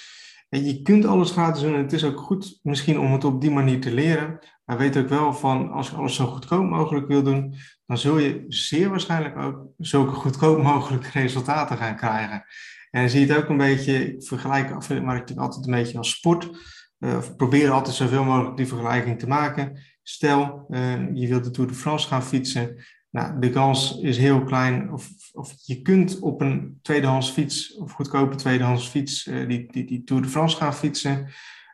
je 0.48 0.82
kunt 0.82 1.04
alles 1.04 1.30
gratis 1.30 1.62
doen 1.62 1.74
en 1.74 1.82
het 1.82 1.92
is 1.92 2.04
ook 2.04 2.20
goed 2.20 2.58
misschien 2.62 2.98
om 2.98 3.12
het 3.12 3.24
op 3.24 3.40
die 3.40 3.50
manier 3.50 3.80
te 3.80 3.92
leren. 3.92 4.38
Maar 4.64 4.78
weet 4.78 4.96
ook 4.96 5.08
wel 5.08 5.34
van, 5.34 5.70
als 5.70 5.90
je 5.90 5.96
alles 5.96 6.14
zo 6.14 6.26
goedkoop 6.26 6.64
mogelijk 6.64 7.06
wil 7.06 7.22
doen, 7.22 7.54
dan 7.86 7.98
zul 7.98 8.18
je 8.18 8.44
zeer 8.48 8.90
waarschijnlijk 8.90 9.38
ook 9.38 9.66
zulke 9.78 10.14
goedkoop 10.14 10.62
mogelijke 10.62 11.10
resultaten 11.10 11.76
gaan 11.76 11.96
krijgen. 11.96 12.44
En 12.90 13.10
zie 13.10 13.26
je 13.26 13.32
het 13.32 13.42
ook 13.42 13.48
een 13.48 13.56
beetje, 13.56 14.14
ik 14.14 14.22
vergelijk 14.26 14.70
affiliate 14.70 15.36
altijd 15.36 15.66
een 15.66 15.72
beetje 15.72 15.98
als 15.98 16.10
sport. 16.10 16.50
Uh, 16.98 17.18
probeer 17.36 17.70
altijd 17.70 17.96
zoveel 17.96 18.24
mogelijk 18.24 18.56
die 18.56 18.66
vergelijking 18.66 19.18
te 19.18 19.26
maken. 19.26 19.80
Stel, 20.02 20.66
uh, 20.68 21.14
je 21.14 21.28
wilt 21.28 21.44
de 21.44 21.50
Tour 21.50 21.68
de 21.68 21.76
France 21.76 22.08
gaan 22.08 22.22
fietsen. 22.22 22.84
Nou, 23.10 23.40
de 23.40 23.50
kans 23.50 23.98
is 24.00 24.18
heel 24.18 24.44
klein, 24.44 24.92
of, 24.92 25.10
of 25.32 25.54
je 25.64 25.82
kunt 25.82 26.18
op 26.18 26.40
een 26.40 26.78
tweedehands 26.82 27.30
fiets, 27.30 27.76
of 27.76 27.92
goedkope 27.92 28.36
tweedehands 28.36 28.88
fiets, 28.88 29.26
uh, 29.26 29.48
die, 29.48 29.72
die, 29.72 29.84
die 29.84 30.04
Tour 30.04 30.22
de 30.22 30.28
France 30.28 30.56
gaan 30.56 30.74
fietsen. 30.74 31.28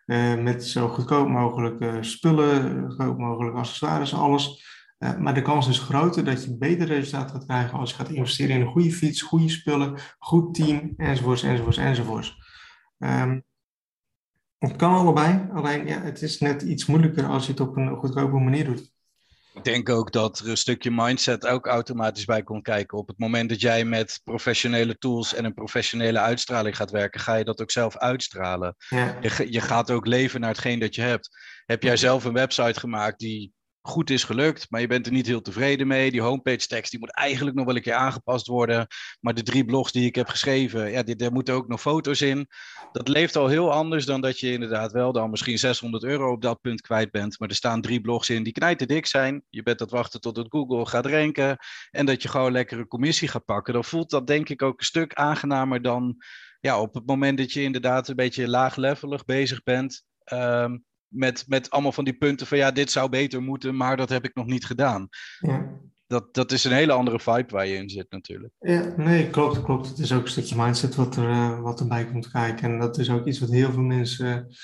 Uh, 0.07 0.43
met 0.43 0.65
zo 0.65 0.89
goedkoop 0.89 1.29
mogelijk 1.29 1.81
uh, 1.81 1.97
spullen, 2.01 2.81
goedkoop 2.89 3.19
mogelijk 3.19 3.57
accessoires, 3.57 4.15
alles. 4.15 4.73
Maar 5.19 5.35
de 5.35 5.43
kans 5.43 5.69
is 5.69 5.79
groter 5.79 6.25
dat 6.25 6.45
je 6.45 6.57
beter 6.57 6.87
resultaat 6.87 7.31
gaat 7.31 7.45
krijgen 7.45 7.79
als 7.79 7.91
je 7.91 7.97
gaat 7.97 8.09
investeren 8.09 8.55
in 8.55 8.61
een 8.61 8.73
goede 8.73 8.93
fiets, 8.93 9.23
goede 9.23 9.49
spullen, 9.49 9.99
goed 10.19 10.55
team, 10.55 10.95
enzovoorts, 10.97 11.43
enzovoorts, 11.43 11.77
enzovoorts. 11.77 12.37
Um, 12.99 13.45
het 14.59 14.77
kan 14.77 14.95
allebei, 14.95 15.49
alleen 15.53 15.87
ja, 15.87 16.01
het 16.01 16.23
is 16.23 16.41
net 16.41 16.63
iets 16.63 16.87
moeilijker 16.87 17.27
als 17.27 17.47
je 17.47 17.51
het 17.51 17.61
op 17.61 17.77
een 17.77 17.97
goedkope 17.97 18.39
manier 18.39 18.65
doet. 18.65 18.94
Ik 19.55 19.65
denk 19.65 19.89
ook 19.89 20.13
dat 20.13 20.39
er 20.39 20.49
een 20.49 20.57
stukje 20.57 20.91
mindset 20.91 21.47
ook 21.47 21.67
automatisch 21.67 22.25
bij 22.25 22.43
komt 22.43 22.63
kijken. 22.63 22.99
Op 22.99 23.09
het 23.09 23.19
moment 23.19 23.49
dat 23.49 23.61
jij 23.61 23.85
met 23.85 24.21
professionele 24.25 24.99
tools 24.99 25.35
en 25.35 25.45
een 25.45 25.55
professionele 25.55 26.19
uitstraling 26.19 26.77
gaat 26.77 26.91
werken, 26.91 27.21
ga 27.21 27.35
je 27.35 27.45
dat 27.45 27.61
ook 27.61 27.71
zelf 27.71 27.97
uitstralen. 27.97 28.77
Ja. 28.89 29.19
Je, 29.21 29.53
je 29.53 29.61
gaat 29.61 29.91
ook 29.91 30.07
leven 30.07 30.41
naar 30.41 30.51
hetgeen 30.51 30.79
dat 30.79 30.95
je 30.95 31.03
hebt. 31.03 31.29
Heb 31.67 31.83
jij 31.83 31.97
zelf 31.97 32.25
een 32.25 32.33
website 32.33 32.81
gemaakt 32.81 33.19
die 33.19 33.53
goed 33.87 34.11
is 34.11 34.25
gelukt, 34.25 34.67
maar 34.71 34.81
je 34.81 34.87
bent 34.87 35.07
er 35.07 35.13
niet 35.13 35.27
heel 35.27 35.41
tevreden 35.41 35.87
mee. 35.87 36.11
Die 36.11 36.21
homepage 36.21 36.67
tekst 36.67 36.91
die 36.91 37.01
moet 37.01 37.15
eigenlijk 37.15 37.57
nog 37.57 37.67
wel 37.67 37.77
een 37.77 37.83
keer 37.83 37.95
aangepast 37.95 38.47
worden. 38.47 38.87
Maar 39.21 39.35
de 39.35 39.43
drie 39.43 39.65
blogs 39.65 39.93
die 39.93 40.07
ik 40.07 40.15
heb 40.15 40.29
geschreven, 40.29 40.91
ja, 40.91 41.03
daar 41.03 41.33
moeten 41.33 41.55
ook 41.55 41.69
nog 41.69 41.81
foto's 41.81 42.21
in. 42.21 42.49
Dat 42.93 43.09
leeft 43.09 43.37
al 43.37 43.49
heel 43.49 43.73
anders 43.73 44.05
dan 44.05 44.21
dat 44.21 44.41
je 44.41 44.53
inderdaad 44.53 44.93
wel 44.93 45.13
dan 45.13 45.31
misschien 45.31 45.59
600 45.59 46.05
euro 46.05 46.33
op 46.33 46.43
dat 46.43 46.61
punt 46.61 46.81
kwijt 46.81 47.11
bent. 47.11 47.39
Maar 47.39 47.49
er 47.49 47.55
staan 47.55 47.81
drie 47.81 48.01
blogs 48.01 48.31
in 48.31 48.43
die 48.43 48.53
knijten 48.53 48.89
dik 48.89 49.07
zijn. 49.07 49.45
Je 49.51 49.63
bent 49.63 49.79
dat 49.79 49.91
wachten 49.91 50.21
tot 50.21 50.37
het 50.37 50.47
Google 50.49 50.87
gaat 50.87 51.07
ranken. 51.07 51.57
En 51.91 52.07
dat 52.07 52.23
je 52.23 52.29
gewoon 52.29 52.53
lekker 52.53 52.79
een 52.79 52.89
commissie 52.89 53.29
gaat 53.29 53.45
pakken. 53.45 53.75
Dan 53.75 53.85
voelt 53.85 54.11
dat 54.11 54.27
denk 54.27 54.49
ik 54.49 54.63
ook 54.63 54.79
een 54.79 54.87
stuk 54.87 55.15
aangenamer 55.15 55.83
dan 55.83 56.17
ja, 56.61 56.81
op 56.81 56.95
het 56.95 57.07
moment 57.07 57.39
dat 57.39 57.53
je 57.53 57.63
inderdaad 57.63 58.09
een 58.09 58.17
beetje 58.17 58.49
laaglevelig 58.49 59.25
bezig 59.25 59.63
bent. 59.63 60.05
Um, 60.33 60.85
met, 61.15 61.45
met 61.47 61.71
allemaal 61.71 61.93
van 61.93 62.05
die 62.05 62.17
punten 62.17 62.47
van 62.47 62.59
ja, 62.59 62.71
dit 62.71 62.91
zou 62.91 63.09
beter 63.09 63.43
moeten, 63.43 63.77
maar 63.77 63.97
dat 63.97 64.09
heb 64.09 64.25
ik 64.25 64.35
nog 64.35 64.47
niet 64.47 64.67
gedaan. 64.67 65.09
Ja. 65.39 65.71
Dat, 66.07 66.35
dat 66.35 66.53
is 66.53 66.65
een 66.65 66.73
hele 66.73 66.93
andere 66.93 67.21
vibe 67.21 67.47
waar 67.49 67.67
je 67.67 67.77
in 67.77 67.91
zit 67.91 68.11
natuurlijk. 68.11 68.53
Ja, 68.59 68.95
nee, 68.97 69.31
klopt, 69.31 69.63
klopt. 69.63 69.89
Het 69.89 69.99
is 69.99 70.13
ook 70.13 70.23
een 70.23 70.31
stukje 70.31 70.57
mindset 70.57 70.95
wat, 70.95 71.17
er, 71.17 71.29
uh, 71.29 71.61
wat 71.61 71.81
erbij 71.81 72.05
komt 72.05 72.31
kijken. 72.31 72.73
En 72.73 72.79
dat 72.79 72.99
is 72.99 73.11
ook 73.11 73.27
iets 73.27 73.39
wat 73.39 73.51
heel 73.51 73.73
veel 73.73 73.83
mensen, 73.83 74.57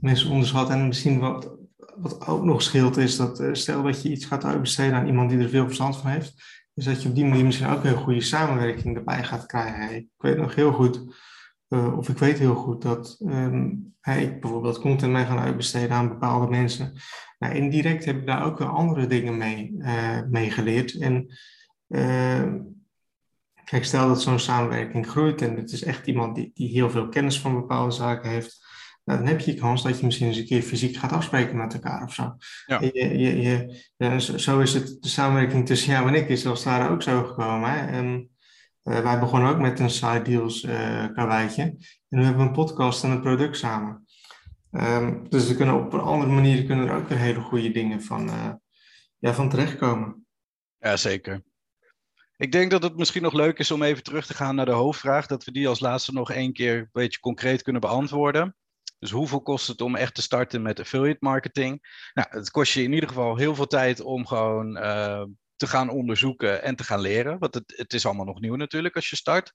mensen 0.00 0.30
onderschatten. 0.30 0.74
En 0.74 0.86
misschien 0.86 1.18
wat, 1.18 1.56
wat 1.96 2.26
ook 2.26 2.44
nog 2.44 2.62
scheelt 2.62 2.96
is 2.96 3.16
dat 3.16 3.40
uh, 3.40 3.48
stel 3.52 3.82
dat 3.82 4.02
je 4.02 4.10
iets 4.10 4.24
gaat 4.24 4.44
uitbesteden 4.44 4.94
aan 4.94 5.06
iemand 5.06 5.30
die 5.30 5.38
er 5.38 5.48
veel 5.48 5.66
verstand 5.66 5.96
van 5.96 6.10
heeft, 6.10 6.34
is 6.74 6.84
dat 6.84 7.02
je 7.02 7.08
op 7.08 7.14
die 7.14 7.24
manier 7.24 7.44
misschien 7.44 7.68
ook 7.68 7.84
een 7.84 7.96
goede 7.96 8.20
samenwerking 8.20 8.96
erbij 8.96 9.24
gaat 9.24 9.46
krijgen. 9.46 9.96
Ik 9.96 10.06
weet 10.16 10.36
nog 10.36 10.54
heel 10.54 10.72
goed 10.72 11.04
uh, 11.70 11.98
of 11.98 12.08
ik 12.08 12.18
weet 12.18 12.38
heel 12.38 12.54
goed 12.54 12.82
dat 12.82 13.16
um, 13.26 13.94
ik 14.04 14.40
bijvoorbeeld 14.40 14.80
content 14.80 15.12
mee 15.12 15.24
gaan 15.24 15.38
uitbesteden 15.38 15.96
aan 15.96 16.08
bepaalde 16.08 16.50
mensen. 16.50 16.92
Nou, 17.38 17.54
indirect 17.54 18.04
heb 18.04 18.16
ik 18.16 18.26
daar 18.26 18.44
ook 18.44 18.58
wel 18.58 18.68
andere 18.68 19.06
dingen 19.06 19.36
mee, 19.36 19.74
uh, 19.78 20.20
mee 20.28 20.50
geleerd. 20.50 20.98
En 20.98 21.26
uh, 21.88 22.52
kijk, 23.64 23.84
stel 23.84 24.08
dat 24.08 24.22
zo'n 24.22 24.38
samenwerking 24.38 25.06
groeit 25.06 25.42
en 25.42 25.56
het 25.56 25.72
is 25.72 25.84
echt 25.84 26.06
iemand 26.06 26.34
die, 26.34 26.50
die 26.54 26.68
heel 26.68 26.90
veel 26.90 27.08
kennis 27.08 27.40
van 27.40 27.54
bepaalde 27.54 27.92
zaken 27.92 28.30
heeft. 28.30 28.68
Nou, 29.04 29.18
dan 29.18 29.28
heb 29.28 29.40
je 29.40 29.54
kans 29.54 29.82
dat 29.82 29.98
je 29.98 30.04
misschien 30.04 30.26
eens 30.26 30.36
een 30.36 30.46
keer 30.46 30.62
fysiek 30.62 30.96
gaat 30.96 31.12
afspreken 31.12 31.56
met 31.56 31.74
elkaar 31.74 32.02
of 32.02 32.14
zo. 32.14 32.36
Ja. 32.66 32.80
Je, 32.80 33.18
je, 33.18 33.40
je, 33.40 33.84
ja, 33.96 34.18
zo 34.18 34.60
is 34.60 34.74
het, 34.74 34.96
de 35.00 35.08
samenwerking 35.08 35.66
tussen 35.66 35.92
jou 35.92 36.08
en 36.08 36.14
ik 36.14 36.28
is 36.28 36.42
zelfs 36.42 36.64
daar 36.64 36.90
ook 36.90 37.02
zo 37.02 37.24
gekomen. 37.24 37.70
Hè? 37.70 37.86
En, 37.86 38.29
uh, 38.84 39.00
wij 39.00 39.18
begonnen 39.18 39.50
ook 39.50 39.58
met 39.58 39.80
een 39.80 39.90
side 39.90 40.22
deals 40.22 40.62
uh, 40.62 41.06
karweitje. 41.14 41.62
En 41.62 41.78
nu 42.08 42.24
hebben 42.24 42.42
we 42.42 42.48
een 42.48 42.54
podcast 42.54 43.04
en 43.04 43.10
een 43.10 43.20
product 43.20 43.56
samen. 43.56 44.04
Um, 44.72 45.28
dus 45.28 45.48
we 45.48 45.56
kunnen 45.56 45.74
op 45.74 45.92
een 45.92 46.00
andere 46.00 46.32
manier 46.32 46.64
kunnen 46.64 46.88
er 46.88 46.94
ook 46.94 47.08
weer 47.08 47.18
hele 47.18 47.40
goede 47.40 47.70
dingen 47.70 48.02
van, 48.02 48.28
uh, 48.28 48.52
ja, 49.18 49.34
van 49.34 49.48
terechtkomen. 49.48 50.26
Ja, 50.78 50.96
zeker. 50.96 51.42
Ik 52.36 52.52
denk 52.52 52.70
dat 52.70 52.82
het 52.82 52.96
misschien 52.96 53.22
nog 53.22 53.32
leuk 53.32 53.58
is 53.58 53.70
om 53.70 53.82
even 53.82 54.02
terug 54.02 54.26
te 54.26 54.34
gaan 54.34 54.54
naar 54.54 54.64
de 54.64 54.72
hoofdvraag. 54.72 55.26
Dat 55.26 55.44
we 55.44 55.52
die 55.52 55.68
als 55.68 55.80
laatste 55.80 56.12
nog 56.12 56.30
één 56.30 56.52
keer 56.52 56.78
een 56.78 56.88
beetje 56.92 57.20
concreet 57.20 57.62
kunnen 57.62 57.80
beantwoorden. 57.80 58.56
Dus 58.98 59.10
hoeveel 59.10 59.42
kost 59.42 59.66
het 59.66 59.80
om 59.80 59.96
echt 59.96 60.14
te 60.14 60.22
starten 60.22 60.62
met 60.62 60.80
affiliate 60.80 61.18
marketing? 61.20 61.80
Nou, 62.14 62.28
het 62.30 62.50
kost 62.50 62.72
je 62.72 62.82
in 62.82 62.92
ieder 62.92 63.08
geval 63.08 63.36
heel 63.36 63.54
veel 63.54 63.66
tijd 63.66 64.00
om 64.00 64.26
gewoon 64.26 64.76
te 65.60 65.66
gaan 65.66 65.88
onderzoeken 65.88 66.62
en 66.62 66.76
te 66.76 66.84
gaan 66.84 67.00
leren. 67.00 67.38
Want 67.38 67.54
het, 67.54 67.72
het 67.76 67.92
is 67.92 68.06
allemaal 68.06 68.24
nog 68.24 68.40
nieuw 68.40 68.56
natuurlijk 68.56 68.94
als 68.94 69.10
je 69.10 69.16
start. 69.16 69.52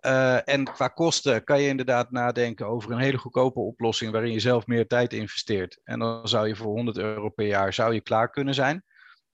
Uh, 0.00 0.48
en 0.48 0.64
qua 0.64 0.88
kosten 0.88 1.44
kan 1.44 1.60
je 1.60 1.68
inderdaad 1.68 2.10
nadenken 2.10 2.66
over 2.66 2.92
een 2.92 2.98
hele 2.98 3.18
goedkope 3.18 3.60
oplossing 3.60 4.12
waarin 4.12 4.32
je 4.32 4.40
zelf 4.40 4.66
meer 4.66 4.86
tijd 4.86 5.12
investeert. 5.12 5.80
En 5.84 5.98
dan 5.98 6.28
zou 6.28 6.48
je 6.48 6.56
voor 6.56 6.72
100 6.72 6.96
euro 6.96 7.28
per 7.28 7.46
jaar 7.46 7.72
zou 7.72 7.94
je 7.94 8.00
klaar 8.00 8.30
kunnen 8.30 8.54
zijn 8.54 8.84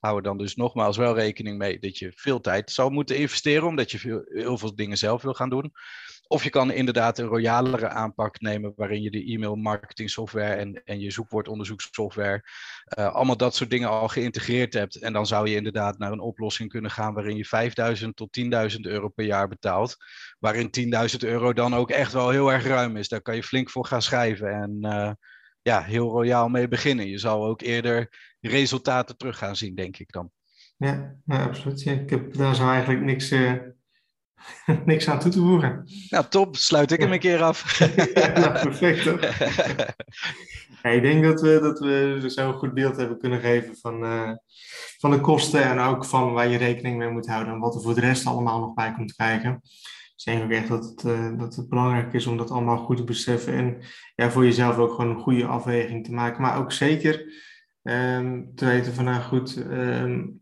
hou 0.01 0.17
er 0.17 0.23
dan 0.23 0.37
dus 0.37 0.55
nogmaals 0.55 0.97
wel 0.97 1.15
rekening 1.15 1.57
mee 1.57 1.79
dat 1.79 1.97
je 1.97 2.11
veel 2.15 2.41
tijd 2.41 2.71
zou 2.71 2.91
moeten 2.91 3.17
investeren, 3.17 3.67
omdat 3.67 3.91
je 3.91 3.99
veel, 3.99 4.21
heel 4.25 4.57
veel 4.57 4.75
dingen 4.75 4.97
zelf 4.97 5.21
wil 5.21 5.33
gaan 5.33 5.49
doen. 5.49 5.71
Of 6.27 6.43
je 6.43 6.49
kan 6.49 6.71
inderdaad 6.71 7.17
een 7.17 7.25
royalere 7.25 7.89
aanpak 7.89 8.39
nemen, 8.39 8.73
waarin 8.75 9.01
je 9.01 9.11
de 9.11 9.25
e-mail 9.25 9.55
marketing 9.55 10.09
software 10.09 10.53
en, 10.53 10.83
en 10.83 10.99
je 10.99 11.11
zoekwoordonderzoekssoftware, 11.11 12.43
uh, 12.99 13.13
allemaal 13.13 13.37
dat 13.37 13.55
soort 13.55 13.69
dingen 13.69 13.89
al 13.89 14.07
geïntegreerd 14.07 14.73
hebt. 14.73 14.95
En 14.95 15.13
dan 15.13 15.27
zou 15.27 15.49
je 15.49 15.55
inderdaad 15.55 15.97
naar 15.97 16.11
een 16.11 16.19
oplossing 16.19 16.69
kunnen 16.69 16.91
gaan 16.91 17.13
waarin 17.13 17.37
je 17.37 17.99
5.000 18.01 18.07
tot 18.13 18.39
10.000 18.73 18.79
euro 18.81 19.09
per 19.09 19.25
jaar 19.25 19.47
betaalt. 19.47 19.95
Waarin 20.39 20.69
10.000 21.13 21.17
euro 21.19 21.53
dan 21.53 21.75
ook 21.75 21.89
echt 21.89 22.13
wel 22.13 22.29
heel 22.29 22.51
erg 22.51 22.65
ruim 22.65 22.97
is. 22.97 23.07
Daar 23.07 23.21
kan 23.21 23.35
je 23.35 23.43
flink 23.43 23.69
voor 23.69 23.85
gaan 23.85 24.01
schrijven. 24.01 24.53
En 24.53 24.77
uh, 24.81 25.11
ja, 25.61 25.81
heel 25.81 26.09
royaal 26.09 26.47
mee 26.47 26.67
beginnen. 26.67 27.07
Je 27.07 27.17
zal 27.17 27.45
ook 27.45 27.61
eerder 27.61 28.09
resultaten 28.41 29.17
terug 29.17 29.37
gaan 29.37 29.55
zien, 29.55 29.75
denk 29.75 29.97
ik 29.97 30.11
dan. 30.11 30.31
Ja, 30.77 31.15
nou, 31.25 31.47
absoluut. 31.47 31.81
Ja, 31.81 31.91
ik 31.91 32.09
heb 32.09 32.33
daar 32.33 32.55
zo 32.55 32.69
eigenlijk 32.69 33.01
niks, 33.01 33.31
uh, 33.31 33.53
niks 34.85 35.07
aan 35.09 35.19
toe 35.19 35.31
te 35.31 35.39
voegen. 35.39 35.89
Nou, 36.09 36.25
top. 36.29 36.55
Sluit 36.55 36.91
ik 36.91 36.99
hem 36.99 37.11
een 37.11 37.19
keer 37.19 37.41
af. 37.41 37.79
ja, 38.13 38.39
nou, 38.39 38.51
perfect. 38.51 39.05
ik 40.95 41.01
denk 41.01 41.23
dat 41.23 41.41
we, 41.41 41.59
dat 41.61 41.79
we 41.79 42.23
zo'n 42.25 42.53
goed 42.53 42.73
beeld 42.73 42.97
hebben 42.97 43.19
kunnen 43.19 43.39
geven 43.39 43.77
van, 43.77 44.03
uh, 44.03 44.31
van 44.97 45.11
de 45.11 45.19
kosten 45.19 45.63
en 45.63 45.79
ook 45.79 46.05
van 46.05 46.33
waar 46.33 46.47
je 46.47 46.57
rekening 46.57 46.97
mee 46.97 47.09
moet 47.09 47.27
houden 47.27 47.53
en 47.53 47.59
wat 47.59 47.75
er 47.75 47.81
voor 47.81 47.95
de 47.95 48.01
rest 48.01 48.25
allemaal 48.25 48.59
nog 48.59 48.73
bij 48.73 48.93
komt 48.93 49.15
kijken 49.15 49.61
ik 50.25 50.33
denk 50.33 50.43
ook 50.43 50.51
echt 50.51 50.67
dat 50.67 50.85
het, 50.85 51.03
uh, 51.03 51.39
dat 51.39 51.55
het 51.55 51.69
belangrijk 51.69 52.13
is 52.13 52.25
om 52.25 52.37
dat 52.37 52.51
allemaal 52.51 52.77
goed 52.77 52.97
te 52.97 53.03
beseffen. 53.03 53.53
En 53.53 53.77
ja, 54.15 54.31
voor 54.31 54.43
jezelf 54.43 54.77
ook 54.77 54.91
gewoon 54.91 55.09
een 55.09 55.21
goede 55.21 55.45
afweging 55.45 56.05
te 56.05 56.13
maken. 56.13 56.41
Maar 56.41 56.57
ook 56.57 56.71
zeker 56.71 57.33
um, 57.83 58.51
te 58.55 58.65
weten 58.65 58.93
van, 58.93 59.03
nou 59.03 59.21
goed, 59.21 59.57
um, 59.57 60.41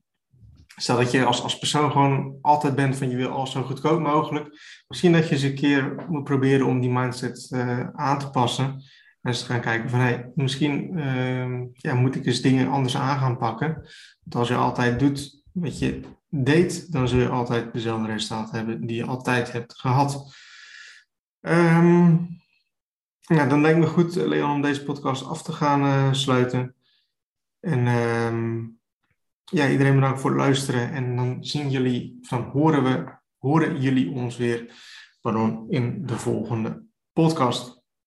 stel 0.75 0.97
dat 0.97 1.11
je 1.11 1.25
als, 1.25 1.43
als 1.43 1.59
persoon 1.59 1.91
gewoon 1.91 2.37
altijd 2.41 2.75
bent 2.75 2.95
van 2.95 3.09
je 3.09 3.15
wil 3.15 3.29
alles 3.29 3.51
zo 3.51 3.63
goedkoop 3.63 3.99
mogelijk. 3.99 4.47
Misschien 4.87 5.11
dat 5.11 5.27
je 5.27 5.33
eens 5.33 5.43
een 5.43 5.55
keer 5.55 6.05
moet 6.09 6.23
proberen 6.23 6.65
om 6.65 6.79
die 6.81 6.91
mindset 6.91 7.49
uh, 7.51 7.87
aan 7.93 8.19
te 8.19 8.29
passen. 8.29 8.65
En 9.21 9.31
eens 9.31 9.43
gaan 9.43 9.61
kijken 9.61 9.89
van, 9.89 9.99
hey, 9.99 10.31
misschien 10.35 10.97
uh, 10.97 11.61
ja, 11.71 11.93
moet 11.93 12.15
ik 12.15 12.25
eens 12.25 12.41
dingen 12.41 12.67
anders 12.67 12.97
aan 12.97 13.19
gaan 13.19 13.37
pakken. 13.37 13.73
Want 14.23 14.35
als 14.35 14.47
je 14.47 14.55
altijd 14.55 14.99
doet 14.99 15.43
wat 15.51 15.79
je 15.79 16.01
deed, 16.29 16.91
dan 16.91 17.07
zul 17.07 17.19
je 17.19 17.29
altijd 17.29 17.73
dezelfde 17.73 18.07
resultaten 18.07 18.55
hebben 18.55 18.87
die 18.87 18.95
je 18.95 19.05
altijd 19.05 19.51
hebt 19.51 19.79
gehad. 19.79 20.33
Um, 21.41 22.41
nou, 23.27 23.49
dan 23.49 23.61
lijkt 23.61 23.79
me 23.79 23.85
goed, 23.85 24.15
Leon, 24.15 24.51
om 24.51 24.61
deze 24.61 24.83
podcast 24.83 25.25
af 25.25 25.43
te 25.43 25.51
gaan 25.51 25.83
uh, 25.83 26.13
sluiten. 26.13 26.75
En 27.59 27.87
um, 27.87 28.79
ja, 29.45 29.69
iedereen 29.69 29.95
bedankt 29.95 30.19
voor 30.21 30.29
het 30.29 30.39
luisteren. 30.39 30.91
En 30.91 31.15
dan 31.15 31.43
zien 31.43 31.69
jullie, 31.69 32.17
van 32.21 32.43
horen 32.43 32.83
we, 32.83 33.11
horen 33.37 33.81
jullie 33.81 34.11
ons 34.11 34.37
weer 34.37 34.73
pardon, 35.21 35.65
in 35.69 36.05
de 36.05 36.17
volgende 36.17 36.83
podcast. 37.13 37.78